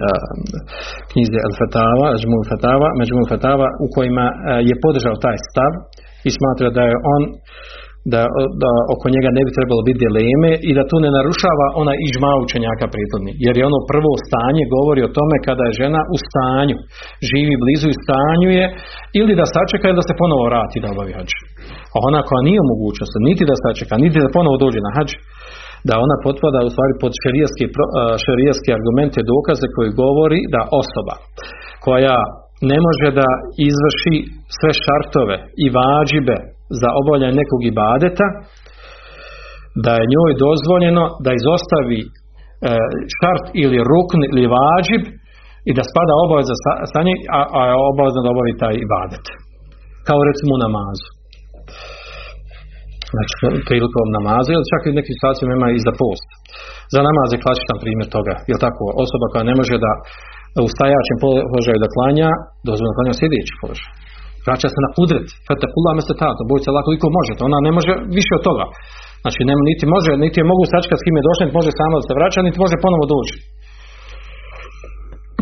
knjizi 1.11 1.37
El 1.47 1.55
Fatava, 1.61 2.07
Žmul 2.23 2.45
Fatava, 2.53 2.89
Međmul 3.01 3.27
Fatava, 3.33 3.69
u 3.85 3.87
kojima 3.95 4.27
je 4.69 4.75
podržao 4.85 5.23
taj 5.25 5.39
stav 5.51 5.73
i 6.29 6.31
smatra 6.39 6.69
da 6.77 6.83
je 6.89 6.95
on 7.15 7.23
da, 8.13 8.23
da 8.63 8.71
oko 8.95 9.07
njega 9.15 9.31
ne 9.37 9.43
bi 9.47 9.57
trebalo 9.59 9.81
biti 9.89 10.03
dileme 10.05 10.51
i 10.69 10.71
da 10.79 10.89
tu 10.91 10.97
ne 11.05 11.11
narušava 11.17 11.67
ona 11.83 11.95
ižma 12.09 12.33
učenjaka 12.45 12.87
prethodni. 12.95 13.33
Jer 13.45 13.55
je 13.57 13.69
ono 13.71 13.81
prvo 13.93 14.13
stanje 14.27 14.65
govori 14.77 15.01
o 15.05 15.15
tome 15.19 15.37
kada 15.49 15.63
je 15.67 15.79
žena 15.83 16.01
u 16.15 16.17
stanju, 16.27 16.77
živi 17.31 17.55
blizu 17.63 17.87
i 17.91 18.01
stanju 18.03 18.49
je 18.59 18.65
ili 19.21 19.33
da 19.41 19.53
sačeka 19.55 19.85
ili 19.87 20.01
da 20.01 20.09
se 20.09 20.21
ponovo 20.23 20.43
vrati 20.51 20.83
da 20.83 20.93
obavi 20.95 21.13
hađ. 21.19 21.31
A 21.95 21.97
ona 22.09 22.21
koja 22.29 22.43
nije 22.49 22.61
u 22.63 22.71
mogućnosti 22.75 23.27
niti 23.29 23.45
da 23.51 23.63
sačeka, 23.65 23.95
niti 24.05 24.23
da 24.25 24.37
ponovo 24.37 24.57
dođe 24.65 24.81
na 24.87 24.93
hađ, 24.97 25.11
da 25.89 25.95
ona 26.05 26.17
potpada 26.27 26.59
u 26.69 26.73
stvari 26.75 26.95
pod 27.03 27.13
šerijaske 28.25 28.71
argumente 28.79 29.21
dokaze 29.33 29.67
koji 29.77 29.99
govori 30.03 30.41
da 30.55 30.63
osoba 30.83 31.15
koja 31.85 32.19
ne 32.71 32.79
može 32.87 33.09
da 33.21 33.29
izvrši 33.69 34.17
sve 34.57 34.71
šartove 34.85 35.37
i 35.65 35.67
vađibe 35.77 36.37
za 36.81 36.89
obavljanje 37.01 37.41
nekog 37.43 37.61
ibadeta, 37.73 38.27
da 39.85 39.93
je 39.99 40.11
njoj 40.15 40.31
dozvoljeno 40.47 41.05
da 41.25 41.31
izostavi 41.33 42.01
e, 42.05 42.09
šart 43.19 43.45
ili 43.63 43.79
rukn 43.91 44.21
ili 44.31 44.53
vađib 44.57 45.03
i 45.69 45.71
da 45.77 45.83
spada 45.91 46.13
obaveza 46.25 46.55
sa 46.93 47.01
njim, 47.07 47.19
a, 47.39 47.41
a 47.59 47.61
je 47.69 47.75
obavezno 47.91 48.21
da 48.23 48.33
obavi 48.35 48.61
taj 48.63 48.75
ibadet. 48.87 49.25
Kao 50.09 50.21
recimo 50.29 50.51
u 50.55 50.63
namazu. 50.67 51.09
Znači, 53.15 53.35
prilikom 53.69 54.07
namaza, 54.19 54.49
ili 54.53 54.71
čak 54.73 54.83
i 54.85 54.93
u 54.93 54.99
nekim 54.99 55.15
situacijama 55.17 55.53
ima 55.55 55.69
i 55.71 55.85
za 55.87 55.93
post. 56.03 56.29
Za 56.95 57.01
namaz 57.09 57.29
je 57.31 57.43
klasičan 57.45 57.79
primjer 57.85 58.09
toga. 58.17 58.35
Je 58.51 58.57
tako? 58.65 58.85
Osoba 59.05 59.27
koja 59.33 59.45
ne 59.51 59.55
može 59.61 59.77
da 59.87 59.93
u 60.65 60.69
stajačem 60.75 61.19
položaju 61.25 61.79
da 61.83 61.95
klanja, 61.95 62.31
dozvoljeno 62.69 62.97
klanja 62.97 63.15
sjedeći 63.21 63.53
položaj. 63.61 63.91
Vraća 64.47 64.69
se 64.75 64.81
na 64.87 64.91
kudret, 64.97 65.27
fetakula 65.47 65.93
meste 65.99 66.15
tato, 66.23 66.41
boj 66.51 66.61
se 66.61 66.69
Allah 66.71 66.85
koliko 66.89 67.07
možete, 67.19 67.41
ona 67.49 67.59
ne 67.67 67.73
može 67.77 67.93
više 68.19 68.33
od 68.39 68.43
toga. 68.49 68.65
Znači, 69.23 69.41
nema, 69.49 69.63
niti 69.71 69.85
može, 69.95 70.13
niti 70.25 70.37
je 70.41 70.51
mogu 70.53 70.65
sačekati 70.73 71.01
s 71.01 71.05
kim 71.07 71.17
je 71.19 71.27
došla, 71.29 71.43
niti 71.45 71.59
može 71.61 71.71
sama 71.81 71.95
da 71.99 72.05
se 72.07 72.19
vraća, 72.19 72.41
niti 72.47 72.63
može 72.65 72.77
ponovo 72.85 73.05
doći. 73.15 73.37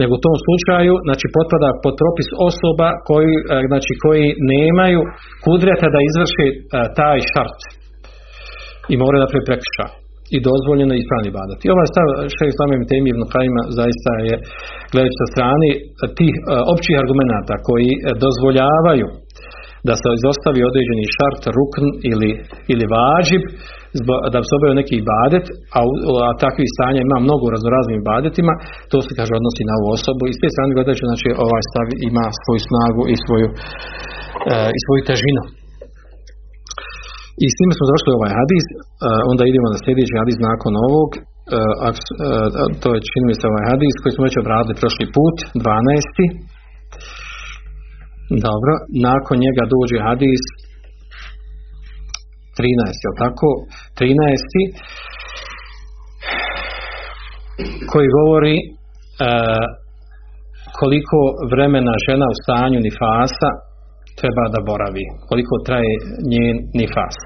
Nego 0.00 0.12
u 0.14 0.22
tom 0.24 0.36
slučaju, 0.46 0.94
znači, 1.06 1.26
potpada 1.36 1.68
pod 1.84 1.94
propis 2.00 2.28
osoba 2.48 2.88
koji, 3.08 3.34
e, 3.54 3.56
znači, 3.70 3.92
koji 4.04 4.26
nemaju 4.54 5.00
kudreta 5.44 5.86
da 5.94 6.00
izvrše 6.08 6.46
e, 6.50 6.54
taj 6.98 7.18
šart. 7.32 7.60
I 8.92 8.94
moraju 9.02 9.20
da 9.22 9.32
prekrša 9.48 9.86
i 10.34 10.38
dozvoljeno 10.48 10.92
i 10.94 11.00
ispravni 11.02 11.28
ibadat. 11.30 11.58
I 11.62 11.72
ovaj 11.74 11.88
stav 11.92 12.06
šeji 12.36 12.58
samim 12.60 12.82
temi 12.90 13.08
Ibn 13.10 13.22
Kajima 13.32 13.62
zaista 13.78 14.12
je 14.28 14.34
gledajući 14.92 15.20
sa 15.22 15.28
strani 15.34 15.70
tih 16.18 16.34
uh, 16.40 16.46
općih 16.74 16.94
argumenata 17.02 17.54
koji 17.68 17.90
uh, 17.96 18.04
dozvoljavaju 18.24 19.08
da 19.88 19.94
se 20.00 20.08
izostavi 20.18 20.60
određeni 20.70 21.12
šart, 21.16 21.42
rukn 21.56 21.86
ili, 22.10 22.30
ili 22.72 22.84
vađib 22.94 23.44
da 24.32 24.36
bi 24.40 24.46
se 24.48 24.54
obavio 24.56 24.80
neki 24.82 24.94
ibadet, 24.98 25.46
a, 25.78 25.80
a 26.26 26.30
takvih 26.44 26.68
stanja 26.76 27.00
ima 27.02 27.18
mnogo 27.26 27.44
raznoraznim 27.54 27.98
ibadetima, 28.00 28.52
to 28.90 28.98
se 29.06 29.12
kaže 29.18 29.32
odnosi 29.40 29.62
na 29.68 29.74
ovu 29.78 29.88
osobu 29.96 30.22
i 30.26 30.34
s 30.36 30.38
te 30.40 30.48
strane 30.54 30.76
gledajući 30.76 31.10
znači 31.10 31.28
ovaj 31.46 31.62
stav 31.70 31.86
ima 32.10 32.24
svoju 32.42 32.60
snagu 32.68 33.02
i 33.12 33.16
svoju, 33.24 33.48
uh, 33.52 34.68
i 34.76 34.78
svoju 34.84 35.02
težinu. 35.10 35.42
I 37.44 37.46
s 37.52 37.54
time 37.58 37.72
smo 37.76 37.84
došli 37.92 38.10
ovaj 38.18 38.32
hadis, 38.40 38.64
onda 39.30 39.42
idemo 39.44 39.68
na 39.74 39.78
sljedeći 39.84 40.18
hadis 40.20 40.38
nakon 40.50 40.72
ovog, 40.86 41.10
to 42.82 42.88
je 42.94 43.04
čini 43.08 43.24
mi 43.28 43.34
se 43.38 43.44
ovaj 43.50 43.64
hadis 43.70 43.94
koji 44.00 44.12
smo 44.14 44.26
već 44.28 44.36
obradili 44.42 44.80
prošli 44.82 45.06
put, 45.16 45.36
12. 45.64 45.66
Dobro, 48.46 48.72
nakon 49.08 49.36
njega 49.46 49.62
dođe 49.74 49.96
hadis 50.08 50.42
13, 52.58 53.06
je 53.06 53.12
tako? 53.24 53.48
13. 54.00 54.06
koji 57.90 58.08
govori 58.20 58.56
koliko 60.80 61.18
vremena 61.52 61.94
žena 62.06 62.26
u 62.32 62.38
stanju 62.42 62.78
nifasa 62.88 63.50
treba 64.20 64.44
da 64.54 64.60
boravi, 64.68 65.04
koliko 65.28 65.54
traje 65.66 65.94
njen 66.32 66.56
nifas. 66.80 67.16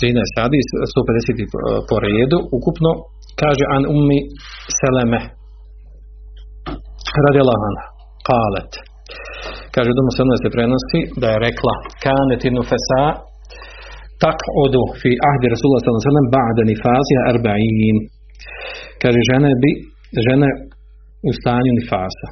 13 0.00 0.42
hadis, 0.42 0.66
150 0.94 1.88
po 1.88 1.96
redu, 2.04 2.38
ukupno, 2.58 2.90
kaže 3.42 3.64
an 3.76 3.82
ummi 3.96 4.18
seleme, 4.78 5.20
radi 7.24 7.38
Allahana, 7.44 7.82
kalet. 8.28 8.72
Kaže, 9.74 9.90
domu 9.98 10.10
se 10.16 10.22
se 10.42 10.48
prenosi 10.54 11.00
da 11.20 11.26
je 11.32 11.42
rekla, 11.46 11.74
kanet 12.04 12.42
inu 12.48 12.62
fesa, 12.70 13.02
tak 14.22 14.38
odu 14.64 14.82
fi 15.00 15.10
ahdi 15.30 15.46
Rasulullah 15.54 15.80
sallam 15.82 16.28
ba'da 16.38 16.62
nifasija 16.72 17.20
arba'in. 17.32 17.96
Kaže, 19.02 19.20
žene 19.30 19.50
bi, 19.62 19.70
žene 20.26 20.48
u 21.28 21.30
stanju 21.38 21.72
nifasa 21.80 22.28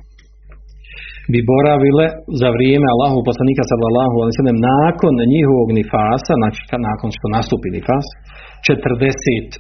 bi 1.33 1.41
boravile 1.53 2.07
za 2.41 2.49
vrijeme 2.57 2.87
Allahu 2.95 3.19
poslanika 3.29 3.63
sallallahu 3.71 4.17
alejhi 4.23 4.37
ve 4.49 4.55
nakon 4.73 5.15
njihovog 5.35 5.69
nifasa, 5.81 6.33
znači 6.41 6.61
nakon 6.91 7.09
što 7.17 7.27
nastupi 7.37 7.69
nifas, 7.77 8.07
40 8.67 9.51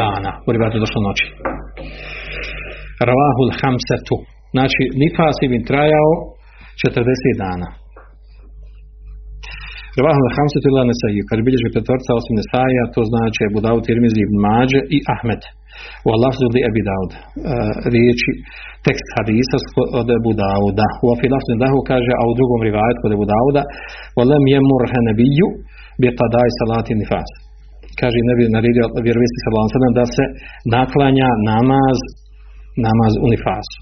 dana, 0.00 0.30
u 0.46 0.50
rivatu 0.54 0.76
došlo 0.84 1.00
noći. 1.08 1.26
Ravahul 3.08 3.50
hamsetu. 3.60 4.16
Znači, 4.54 4.82
nifas 5.02 5.36
bi 5.52 5.58
trajao 5.70 6.12
40 6.82 7.44
dana. 7.44 7.68
Ravahul 9.98 10.32
hamsetu 10.36 10.66
ila 10.70 10.82
nesaju. 10.90 11.22
Kad 11.28 11.36
bilježi 11.46 11.68
petvorca 11.76 12.10
osim 12.20 12.34
nesaja, 12.40 12.82
to 12.94 13.00
znači 13.10 13.40
Abu 13.50 13.60
Dawud, 13.66 13.82
Tirmizi, 13.86 14.20
Ibn 14.22 14.36
Mađe 14.46 14.80
i 14.96 14.98
Ahmed. 15.14 15.42
U 16.06 16.08
Allahzu 16.16 16.44
li 16.54 16.60
Abi 16.70 16.82
Dawud. 16.90 17.12
Uh, 17.14 17.20
riječi, 17.94 18.30
tekst 18.86 19.08
hadisa 19.16 19.56
od 20.00 20.08
Ebu 20.18 20.32
Dauda. 20.42 20.88
U 21.04 21.06
afilafni 21.14 21.54
dahu 21.64 21.78
kaže, 21.90 22.12
a 22.20 22.22
u 22.30 22.32
drugom 22.38 22.60
rivajet 22.68 22.96
kod 23.02 23.10
Ebu 23.16 23.26
Dauda, 23.34 23.62
volem 24.18 24.44
je 24.52 24.58
murhe 24.70 25.00
nebiju, 25.08 25.48
bi 26.00 26.06
qadaj 26.20 26.48
salati 26.60 26.92
nifas. 27.00 27.30
Kaže 28.00 28.18
ne 28.28 28.34
bi 28.38 28.44
naredio 28.56 28.84
vjerovijesnik 29.06 29.40
sallallahu 29.42 29.74
sellem 29.76 29.96
da 30.00 30.06
se 30.16 30.24
naklanja 30.76 31.28
namaz 31.50 31.98
namaz 32.86 33.12
u 33.24 33.26
nifasu 33.34 33.78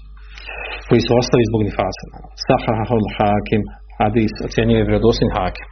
koji 0.87 1.01
se 1.05 1.11
ostavi 1.21 1.43
zbog 1.49 1.61
nifasa. 1.69 2.05
Sahahul 2.47 3.07
hakim 3.17 3.61
hadis 3.99 4.33
ocjenjuje 4.47 4.87
vjerodostojni 4.89 5.33
hakim. 5.37 5.67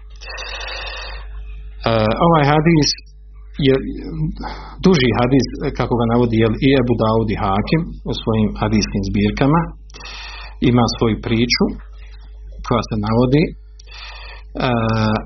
Uh, 1.89 2.11
ovaj 2.27 2.43
hadis 2.51 2.89
je 3.67 3.75
duži 4.85 5.09
hadis 5.19 5.47
kako 5.79 5.93
ga 5.99 6.05
navodi 6.13 6.35
jel, 6.43 6.53
i 6.67 6.69
Ebu 6.81 6.93
Daud 7.03 7.27
i 7.31 7.41
Hakim 7.43 7.81
u 8.09 8.11
svojim 8.21 8.49
hadijskim 8.61 9.01
zbirkama. 9.09 9.61
Ima 10.69 10.85
svoju 10.95 11.17
priču 11.25 11.65
koja 12.67 12.81
se 12.89 12.95
navodi 13.07 13.43
uh, 13.49 15.17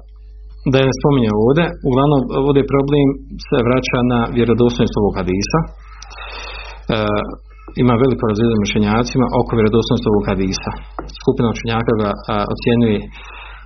da 0.71 0.75
je 0.79 0.87
ne 0.89 0.95
spominje 0.99 1.31
ovdje. 1.43 1.65
Uglavnom 1.89 2.21
ovdje 2.47 2.71
problem 2.73 3.07
se 3.47 3.57
vraća 3.67 3.99
na 4.13 4.19
vjerodostojnost 4.37 4.95
ovog 5.01 5.13
hadisa. 5.19 5.59
Uh, 5.63 7.23
ima 7.83 7.93
veliko 8.03 8.23
razvijedan 8.29 8.63
mišljenjacima 8.65 9.25
oko 9.39 9.51
vjerodostojnosti 9.59 10.11
ovog 10.13 10.25
hadisa. 10.31 10.71
Skupina 11.19 11.47
učenjaka 11.55 11.93
ga 12.01 12.09
ocjenjuje 12.53 12.99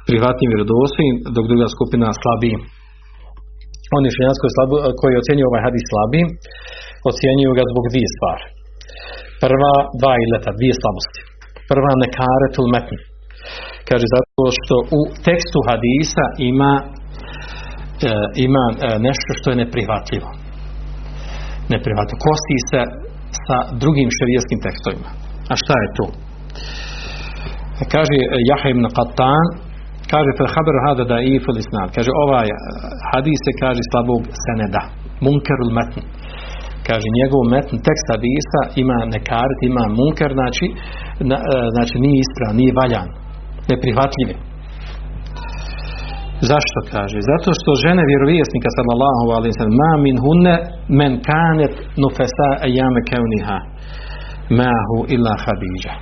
prihvatnim 0.09 0.49
vjerodostojnim 0.53 1.15
dok 1.35 1.43
druga 1.51 1.67
skupina 1.75 2.07
slabijim 2.21 2.61
oni 3.95 4.07
učenjaci 4.11 4.39
koji, 4.41 4.53
slabu, 4.57 4.75
koji 4.99 5.13
ocjenjuju 5.21 5.47
ovaj 5.49 5.63
hadis 5.67 5.83
slabim, 5.91 6.27
ocjenjuju 7.11 7.51
ga 7.57 7.63
zbog 7.71 7.85
dvije 7.91 8.09
stvari. 8.15 8.45
Prva, 9.43 9.73
dva 10.01 10.13
ileta, 10.23 10.49
dvije 10.59 10.75
slabosti. 10.81 11.19
Prva, 11.71 11.91
nekaretul 12.05 12.67
metn. 12.75 12.97
Kaže, 13.89 14.05
zato 14.15 14.43
što 14.59 14.75
u 14.99 15.01
tekstu 15.27 15.59
hadisa 15.69 16.25
ima, 16.51 16.73
e, 16.83 18.11
ima 18.47 18.65
e, 18.71 18.75
nešto 19.07 19.29
što 19.37 19.47
je 19.51 19.61
neprihvatljivo. 19.63 20.29
Neprihvatljivo. 21.73 22.19
Kosti 22.27 22.57
se 22.69 22.81
sa 23.45 23.57
drugim 23.81 24.09
šerijskim 24.17 24.59
tekstovima. 24.65 25.09
A 25.51 25.53
šta 25.61 25.75
je 25.83 25.89
to? 25.97 26.05
Kaže 27.93 28.15
Jaha 28.49 28.67
ibn 28.73 28.85
Qattan, 28.97 29.45
kaže 30.11 30.29
haber 30.55 30.77
hada 30.85 31.03
da 31.11 31.17
i 31.29 31.31
isnad 31.63 31.89
kaže 31.95 32.11
ovaj 32.25 32.47
hadis 33.09 33.39
se 33.45 33.51
kaže 33.63 33.81
slabog 33.91 34.21
seneda 34.43 34.83
munkerul 35.25 35.71
metn 35.77 36.01
kaže 36.87 37.07
njegov 37.19 37.41
metn 37.53 37.75
tekst 37.87 38.07
hadisa 38.13 38.61
ima 38.83 38.97
nekaret 39.15 39.59
ima 39.69 39.83
munker 39.99 40.31
znači 40.39 40.65
na, 41.29 41.37
znači 41.75 41.95
nije 42.03 42.17
ispravan 42.23 42.55
nije 42.59 42.77
valjan 42.81 43.07
neprihvatljiv 43.71 44.29
Zašto 46.51 46.79
kaže? 46.93 47.19
Zato 47.31 47.49
što 47.59 47.81
žene 47.85 48.03
vjerovijesnika 48.11 48.69
sallallahu 48.77 49.25
alejhi 49.35 49.53
ve 49.53 49.59
sellem 49.59 49.77
ma 49.83 49.91
min 50.07 50.17
hunne 50.25 50.55
men 50.99 51.13
kanet 51.29 51.73
nufasa 52.01 52.49
ayame 52.67 53.01
kauniha 53.11 53.59
ma 54.59 54.73
hu 54.87 54.97
illa 55.15 55.33
Khadija. 55.43 55.93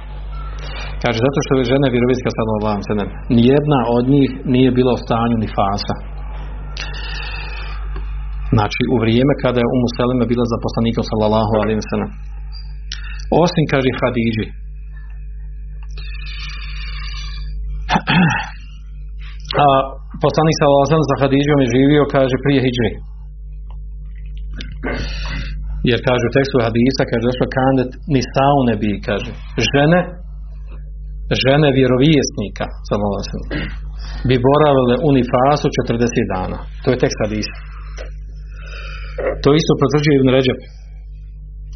Kaže, 1.06 1.20
zato 1.28 1.40
što 1.46 1.52
je 1.54 1.72
žena 1.74 1.88
vjerovijeska 1.96 2.30
sallallahu 2.38 2.78
sellem, 2.90 3.10
nijedna 3.40 3.80
od 3.98 4.06
njih 4.14 4.30
nije 4.54 4.70
bila 4.78 4.92
u 4.98 5.04
stanju 5.06 5.36
ni 5.40 5.50
fasa. 5.58 5.96
Znači, 8.56 8.82
u 8.94 8.96
vrijeme 9.04 9.34
kada 9.44 9.58
je 9.62 9.72
Umu 9.76 9.88
Seleme 9.98 10.26
bila 10.32 10.46
za 10.52 10.58
poslanikom 10.66 11.04
sallallahu 11.10 11.52
sellem. 11.92 12.12
Osim, 13.44 13.64
kaže, 13.72 13.90
Hadidži. 14.02 14.48
A 19.64 19.66
poslanik 20.26 20.56
sallallahu 20.58 20.92
sellem 20.92 21.12
za 21.12 21.18
Hadidžom 21.22 21.60
je 21.64 21.74
živio, 21.76 22.04
kaže, 22.16 22.36
prije 22.46 22.60
hidžri. 22.66 22.92
Jer 25.90 26.00
kaže 26.08 26.24
u 26.28 26.36
tekstu 26.38 26.58
hadisa, 26.66 27.02
kaže, 27.10 27.24
došlo 27.30 27.46
kandet 27.58 27.90
ni 28.14 28.22
saune 28.34 28.74
bi, 28.82 28.92
kaže, 29.08 29.32
žene 29.72 30.00
žene 31.44 31.68
vjerovijesnika 31.80 32.66
bi 34.28 34.36
boravile 34.48 34.96
u 35.08 35.10
nifasu 35.18 35.68
40 35.78 36.34
dana. 36.34 36.58
To 36.84 36.88
je 36.92 37.02
tekst 37.04 37.18
hadisa. 37.24 37.56
To 39.44 39.50
isto 39.60 39.74
potvrđuje 39.82 40.16
Ibn 40.16 40.30
Ređep. 40.36 40.60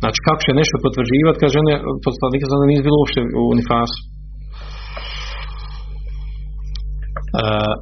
Znači 0.01 0.19
kako 0.25 0.41
će 0.45 0.59
nešto 0.62 0.75
potvrđivati 0.85 1.41
kad 1.41 1.49
žene 1.57 1.73
poslanika 2.07 2.45
sada 2.51 2.65
nije 2.69 2.85
bilo 2.88 2.97
uopšte 2.99 3.19
u 3.41 3.43
nifasu. 3.59 3.99
Uh, 7.39 7.73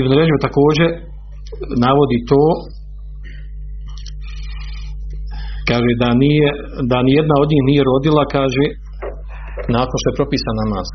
Ibn 0.00 0.10
Ređep 0.18 0.38
također 0.46 0.88
navodi 1.84 2.18
to 2.30 2.44
kaže 5.70 5.92
da 6.02 6.10
nije 6.24 6.48
da 6.92 6.98
nijedna 7.08 7.34
od 7.42 7.48
njih 7.52 7.62
nije 7.70 7.82
rodila 7.90 8.24
kaže 8.36 8.64
nakon 9.76 9.96
što 10.00 10.08
je 10.08 10.18
propisan 10.18 10.56
namaz. 10.62 10.88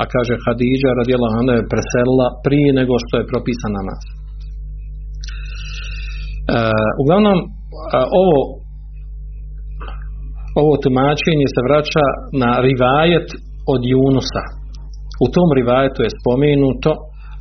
A 0.00 0.02
kaže 0.14 0.42
Hadidža 0.44 0.90
radijela 1.00 1.28
ona 1.42 1.52
je 1.56 1.70
preselila 1.72 2.26
prije 2.46 2.70
nego 2.80 2.94
što 3.04 3.14
je 3.16 3.30
propisan 3.32 3.72
namaz. 3.78 4.00
E, 4.06 4.10
uglavnom, 7.02 7.38
ovo 8.22 8.38
ovo 10.60 10.72
tumačenje 10.84 11.46
se 11.54 11.60
vraća 11.68 12.06
na 12.42 12.50
rivajet 12.66 13.28
od 13.74 13.80
Junusa. 13.92 14.44
U 15.24 15.26
tom 15.34 15.48
rivajetu 15.58 16.00
je 16.02 16.16
spomenuto 16.20 16.90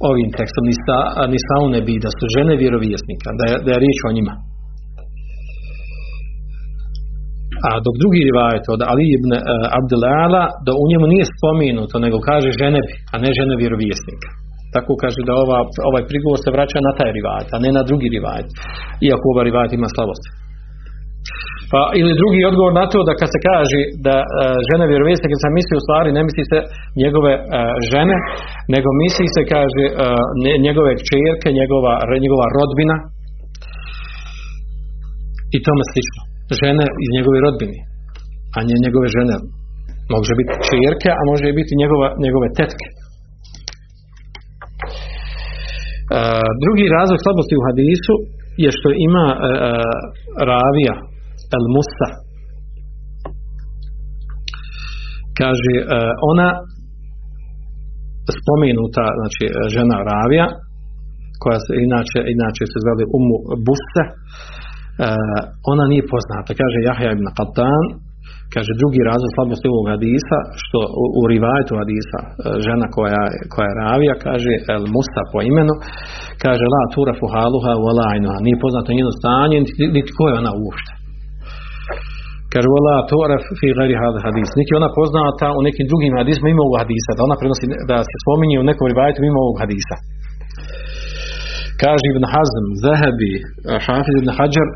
ovim 0.10 0.30
tekstom 0.38 0.66
Nisa, 0.70 1.00
Nisa 1.34 1.58
nebi, 1.76 1.96
da 2.06 2.10
su 2.18 2.26
žene 2.36 2.54
vjerovjesnika, 2.64 3.30
da 3.40 3.46
je, 3.50 3.56
da 3.66 3.70
je 3.72 3.82
riječ 3.84 4.00
o 4.10 4.16
njima. 4.18 4.34
A 7.68 7.70
dok 7.86 7.96
drugi 8.02 8.22
rivajet 8.30 8.66
od 8.74 8.82
Ali 8.92 9.06
ibn 9.18 9.32
uh, 9.36 9.42
Abdelala, 9.78 10.44
da 10.66 10.72
u 10.82 10.86
njemu 10.92 11.06
nije 11.14 11.26
spomenuto, 11.36 11.96
nego 12.06 12.18
kaže 12.30 12.60
žene, 12.62 12.82
a 13.14 13.16
ne 13.24 13.30
žene 13.38 13.54
vjerovjesnika. 13.62 14.30
Tako 14.76 14.94
kaže 15.04 15.22
da 15.28 15.34
ova, 15.44 15.60
ovaj 15.90 16.04
prigovor 16.10 16.40
se 16.42 16.50
vraća 16.56 16.80
na 16.88 16.94
taj 17.00 17.12
rivajet, 17.18 17.50
a 17.56 17.58
ne 17.64 17.70
na 17.78 17.84
drugi 17.90 18.08
rivajet. 18.16 18.48
Iako 19.08 19.26
ovaj 19.34 19.46
rivajet 19.50 19.72
ima 19.74 19.90
slabost. 19.96 20.24
Pa, 21.72 21.82
ili 22.00 22.20
drugi 22.22 22.42
odgovor 22.50 22.74
na 22.82 22.86
to 22.92 23.00
da 23.08 23.14
kad 23.20 23.30
se 23.34 23.40
kaže 23.50 23.82
da 24.08 24.16
uh, 24.24 24.26
žene 24.70 24.86
vjerovjesnike 24.92 25.36
se 25.42 25.50
misli 25.58 25.74
u 25.80 25.84
stvari 25.86 26.10
ne 26.18 26.24
misli 26.28 26.44
se 26.52 26.60
njegove 27.04 27.34
uh, 27.38 27.44
žene, 27.92 28.16
nego 28.74 28.88
misli 29.04 29.28
se 29.36 29.42
kaže 29.54 29.86
uh, 29.90 29.96
njegove 30.68 30.92
kćerke, 31.02 31.48
njegova, 31.60 31.94
njegova 32.24 32.48
rodbina 32.58 32.96
i 35.56 35.58
tome 35.66 35.84
slično 35.92 36.31
žene 36.62 36.86
iz 37.06 37.10
njegove 37.18 37.38
rodbine, 37.46 37.80
a 38.56 38.58
nje 38.68 38.76
njegove 38.86 39.08
žene. 39.18 39.36
Može 40.16 40.34
biti 40.40 40.54
čerke, 40.70 41.10
a 41.20 41.22
može 41.32 41.48
biti 41.60 41.74
njegova, 41.82 42.08
njegove 42.26 42.48
tetke. 42.60 42.88
E, 42.92 42.96
drugi 46.64 46.86
razlog 46.98 47.20
slabosti 47.24 47.56
u 47.60 47.66
hadisu 47.68 48.14
je 48.64 48.70
što 48.78 48.90
ima 49.08 49.26
e, 49.34 49.38
e, 49.38 49.48
ravija 50.52 50.96
el 51.58 51.66
musa 51.76 52.10
kaže 55.40 55.76
e, 55.80 55.84
ona 56.32 56.50
spomenuta 58.38 59.06
znači 59.20 59.44
žena 59.76 59.98
ravija 60.12 60.48
koja 61.42 61.60
se 61.66 61.74
inače, 61.88 62.20
inače 62.36 62.64
se 62.72 62.78
zvali 62.84 63.04
umu 63.18 63.38
Uh, 63.52 64.71
ona 65.72 65.86
nije 65.92 66.04
poznata. 66.14 66.52
Kaže 66.62 66.78
Jahja 66.88 67.10
ibn 67.12 67.28
Qattan, 67.38 67.86
kaže 68.54 68.72
drugi 68.82 69.02
razlog 69.10 69.30
slabosti 69.36 69.68
ovog 69.74 69.86
hadisa, 69.94 70.38
što 70.64 70.80
u, 71.02 71.06
u 71.20 71.22
rivajetu 71.34 71.74
hadisa 71.82 72.20
uh, 72.26 72.32
žena 72.66 72.86
koja, 72.96 73.24
koja 73.54 73.68
je 73.70 73.80
ravija, 73.84 74.14
kaže 74.28 74.52
El 74.74 74.86
Musta 74.96 75.22
po 75.32 75.40
imenu, 75.52 75.74
kaže 76.44 76.66
La 76.74 76.84
tura 76.94 77.14
fuhaluha 77.22 77.74
wala 77.86 78.04
ainuha, 78.14 78.38
nije 78.46 78.64
poznato 78.66 78.90
njeno 78.98 79.12
stanje, 79.20 79.58
niti 79.98 80.12
ko 80.18 80.24
je 80.30 80.40
ona 80.42 80.52
uopšte. 80.62 80.92
Kaže 82.54 82.68
wala 82.76 82.96
tura 83.12 83.36
fi 83.60 83.68
hada 84.02 84.20
hadis. 84.28 84.50
Niti 84.60 84.72
ona 84.80 84.90
poznata 85.00 85.48
u 85.60 85.62
nekim 85.68 85.86
drugim 85.92 86.14
hadisima 86.20 86.48
ima 86.50 86.62
ovog 86.66 86.78
hadisa, 86.84 87.12
da 87.16 87.22
ona 87.28 87.36
prenosi, 87.42 87.66
da 87.92 87.98
se 88.10 88.16
spominje 88.24 88.58
u 88.60 88.68
nekom 88.70 88.86
rivajetu 88.92 89.20
ima 89.22 89.40
ovog 89.46 89.58
hadisa. 89.64 89.96
Kaže 91.84 92.06
Ibn 92.14 92.24
Hazm, 92.34 92.66
Zahabi, 92.84 93.34
Hafiz 93.86 94.16
Ibn 94.22 94.30
Hajar 94.38 94.70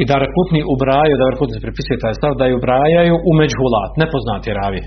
i 0.00 0.04
da 0.10 0.14
Rekutni 0.24 0.60
ubrajaju, 0.74 1.14
da 1.20 1.30
Rekutni 1.32 1.54
se 1.54 1.66
pripisuje 1.66 1.96
taj 2.04 2.14
stav, 2.18 2.32
da 2.40 2.44
je 2.46 2.58
ubrajaju 2.60 3.14
u 3.28 3.30
međhulat, 3.40 3.92
nepoznati 4.02 4.56
ravi. 4.60 4.82